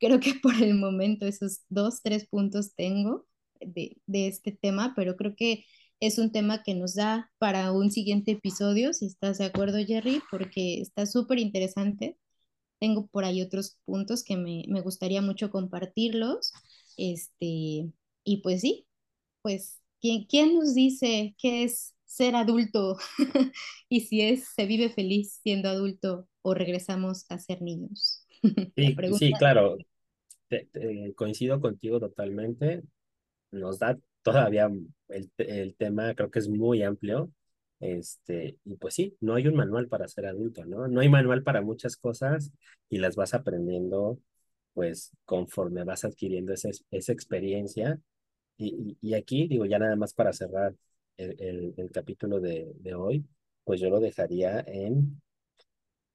creo 0.00 0.20
que 0.20 0.34
por 0.42 0.54
el 0.62 0.74
momento 0.74 1.26
esos 1.26 1.60
dos, 1.68 2.02
tres 2.02 2.26
puntos 2.28 2.74
tengo 2.74 3.26
de, 3.60 3.98
de 4.06 4.28
este 4.28 4.52
tema, 4.52 4.94
pero 4.96 5.16
creo 5.16 5.34
que 5.36 5.64
es 6.00 6.18
un 6.18 6.30
tema 6.32 6.62
que 6.62 6.74
nos 6.74 6.94
da 6.94 7.30
para 7.38 7.72
un 7.72 7.90
siguiente 7.90 8.32
episodio, 8.32 8.92
si 8.94 9.06
estás 9.06 9.38
de 9.38 9.46
acuerdo, 9.46 9.78
Jerry, 9.84 10.22
porque 10.30 10.80
está 10.80 11.06
súper 11.06 11.38
interesante. 11.40 12.16
Tengo 12.80 13.06
por 13.08 13.24
ahí 13.24 13.42
otros 13.42 13.78
puntos 13.84 14.24
que 14.24 14.36
me, 14.36 14.64
me 14.68 14.80
gustaría 14.82 15.22
mucho 15.22 15.50
compartirlos. 15.50 16.52
Este, 16.96 17.92
Y 18.24 18.38
pues 18.42 18.60
sí, 18.62 18.86
pues, 19.42 19.80
¿quién, 20.00 20.24
quién 20.26 20.54
nos 20.54 20.74
dice 20.74 21.34
qué 21.38 21.64
es 21.64 21.94
ser 22.04 22.36
adulto 22.36 22.98
y 23.88 24.00
si 24.02 24.22
es, 24.22 24.48
se 24.54 24.66
vive 24.66 24.90
feliz 24.90 25.40
siendo 25.42 25.68
adulto 25.68 26.28
o 26.42 26.54
regresamos 26.54 27.26
a 27.30 27.38
ser 27.38 27.62
niños? 27.62 28.26
Sí, 28.76 29.00
sí, 29.08 29.36
claro, 29.36 29.76
te- 30.48 30.66
te- 30.72 31.14
coincido 31.16 31.60
contigo 31.60 32.00
totalmente. 32.00 32.82
Nos 33.52 33.78
da 33.80 33.98
todavía 34.22 34.70
el, 35.08 35.32
el 35.38 35.76
tema, 35.76 36.14
creo 36.14 36.30
que 36.30 36.40
es 36.40 36.48
muy 36.48 36.82
amplio. 36.82 37.32
Este, 37.80 38.58
y 38.64 38.76
pues 38.76 38.94
sí, 38.94 39.16
no 39.20 39.34
hay 39.34 39.48
un 39.48 39.56
manual 39.56 39.88
para 39.88 40.08
ser 40.08 40.26
adulto, 40.26 40.64
¿no? 40.66 40.88
No 40.88 41.00
hay 41.00 41.08
manual 41.10 41.42
para 41.44 41.62
muchas 41.62 41.96
cosas 41.96 42.52
y 42.90 42.98
las 42.98 43.16
vas 43.16 43.34
aprendiendo, 43.34 44.18
pues, 44.74 45.12
conforme 45.26 45.84
vas 45.84 46.04
adquiriendo 46.04 46.52
esa, 46.54 46.70
esa 46.92 47.12
experiencia. 47.12 48.00
Y, 48.58 48.96
y, 49.00 49.14
aquí, 49.14 49.46
digo, 49.48 49.64
ya 49.66 49.78
nada 49.78 49.96
más 49.96 50.12
para 50.14 50.32
cerrar 50.32 50.74
el, 51.16 51.74
el, 51.76 51.90
capítulo 51.90 52.40
de, 52.40 52.72
de 52.80 52.94
hoy, 52.94 53.24
pues 53.64 53.80
yo 53.80 53.88
lo 53.88 54.00
dejaría 54.00 54.60
en 54.66 55.20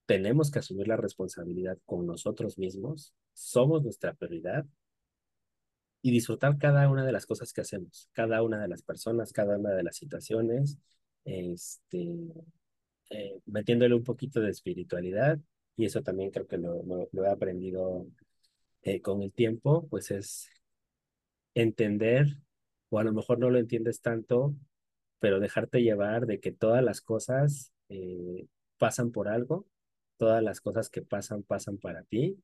tenemos 0.06 0.52
que 0.52 0.60
asumir 0.60 0.88
la 0.88 0.98
responsabilidad 0.98 1.78
con 1.86 2.06
nosotros 2.06 2.58
mismos, 2.58 3.14
somos 3.34 3.84
nuestra 3.84 4.14
prioridad 4.14 4.66
y 6.02 6.12
disfrutar 6.12 6.58
cada 6.58 6.90
una 6.90 7.06
de 7.06 7.12
las 7.14 7.26
cosas 7.26 7.54
que 7.54 7.62
hacemos, 7.62 8.10
cada 8.12 8.44
una 8.44 8.62
de 8.62 8.68
las 8.68 8.82
personas, 8.84 9.32
cada 9.32 9.58
una 9.58 9.72
de 9.72 9.84
las 9.84 9.96
situaciones, 9.96 10.78
este, 11.24 12.10
eh, 13.10 13.40
metiéndole 13.46 13.96
un 13.96 14.04
poquito 14.04 14.42
de 14.42 14.50
espiritualidad 14.50 15.40
y 15.78 15.86
eso 15.86 16.02
también 16.02 16.32
creo 16.32 16.48
que 16.48 16.58
lo, 16.58 16.84
lo, 16.84 17.08
lo 17.12 17.26
he 17.26 17.30
aprendido 17.30 18.06
eh, 18.84 19.02
con 19.02 19.22
el 19.22 19.32
tiempo, 19.32 19.88
pues 19.88 20.12
es 20.12 20.50
entender, 21.56 22.38
o 22.90 23.00
a 23.00 23.04
lo 23.04 23.14
mejor 23.14 23.40
no 23.40 23.50
lo 23.50 23.60
entiendes 23.60 24.02
tanto, 24.02 24.56
pero 25.20 25.40
dejarte 25.40 25.82
llevar 25.82 26.26
de 26.26 26.40
que 26.40 26.52
todas 26.52 26.84
las 26.84 27.02
cosas 27.02 27.74
eh, 27.90 28.48
pasan 28.78 29.12
por 29.12 29.28
algo, 29.28 29.66
todas 30.18 30.44
las 30.44 30.62
cosas 30.62 30.90
que 30.90 31.02
pasan 31.02 31.44
pasan 31.44 31.78
para 31.78 32.04
ti 32.04 32.38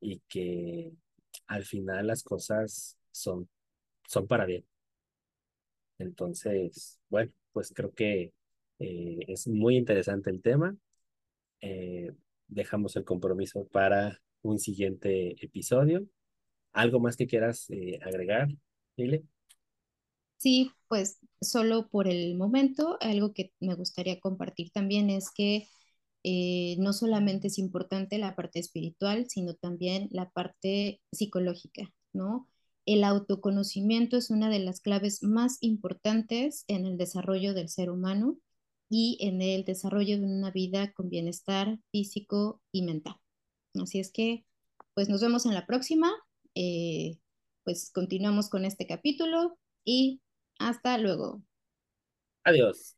y 0.00 0.20
que 0.28 0.92
al 1.46 1.64
final 1.64 2.06
las 2.06 2.22
cosas 2.22 2.98
son, 3.10 3.48
son 4.06 4.26
para 4.26 4.46
bien. 4.46 4.64
Entonces, 5.98 7.00
bueno, 7.08 7.32
pues 7.52 7.72
creo 7.74 7.92
que 7.92 8.32
eh, 8.78 9.18
es 9.28 9.46
muy 9.48 9.76
interesante 9.76 10.30
el 10.30 10.42
tema. 10.42 10.76
Eh, 11.60 12.12
dejamos 12.48 12.96
el 12.96 13.04
compromiso 13.04 13.66
para 13.68 14.20
un 14.42 14.58
siguiente 14.58 15.36
episodio. 15.44 16.06
¿Algo 16.74 17.00
más 17.00 17.16
que 17.16 17.26
quieras 17.26 17.70
eh, 17.70 17.98
agregar, 18.02 18.48
Lile? 18.96 19.24
Sí, 20.36 20.70
pues 20.88 21.18
solo 21.40 21.88
por 21.88 22.06
el 22.08 22.34
momento, 22.36 22.98
algo 23.00 23.32
que 23.32 23.52
me 23.60 23.74
gustaría 23.74 24.20
compartir 24.20 24.70
también 24.72 25.08
es 25.08 25.30
que 25.30 25.68
eh, 26.24 26.76
no 26.78 26.92
solamente 26.92 27.48
es 27.48 27.58
importante 27.58 28.18
la 28.18 28.34
parte 28.36 28.58
espiritual, 28.58 29.26
sino 29.28 29.54
también 29.54 30.08
la 30.10 30.30
parte 30.30 31.00
psicológica, 31.12 31.92
¿no? 32.12 32.48
El 32.86 33.04
autoconocimiento 33.04 34.16
es 34.18 34.30
una 34.30 34.50
de 34.50 34.58
las 34.58 34.80
claves 34.80 35.22
más 35.22 35.58
importantes 35.62 36.64
en 36.68 36.86
el 36.86 36.98
desarrollo 36.98 37.54
del 37.54 37.68
ser 37.70 37.90
humano 37.90 38.38
y 38.90 39.18
en 39.20 39.40
el 39.40 39.64
desarrollo 39.64 40.18
de 40.18 40.26
una 40.26 40.50
vida 40.50 40.92
con 40.92 41.08
bienestar 41.08 41.78
físico 41.90 42.60
y 42.72 42.82
mental. 42.82 43.16
Así 43.82 44.00
es 44.00 44.12
que, 44.12 44.44
pues 44.94 45.08
nos 45.08 45.22
vemos 45.22 45.46
en 45.46 45.54
la 45.54 45.66
próxima. 45.66 46.12
Eh, 46.54 47.18
pues 47.64 47.90
continuamos 47.92 48.48
con 48.50 48.64
este 48.64 48.86
capítulo 48.86 49.58
y 49.84 50.20
hasta 50.58 50.98
luego. 50.98 51.42
Adiós. 52.44 52.96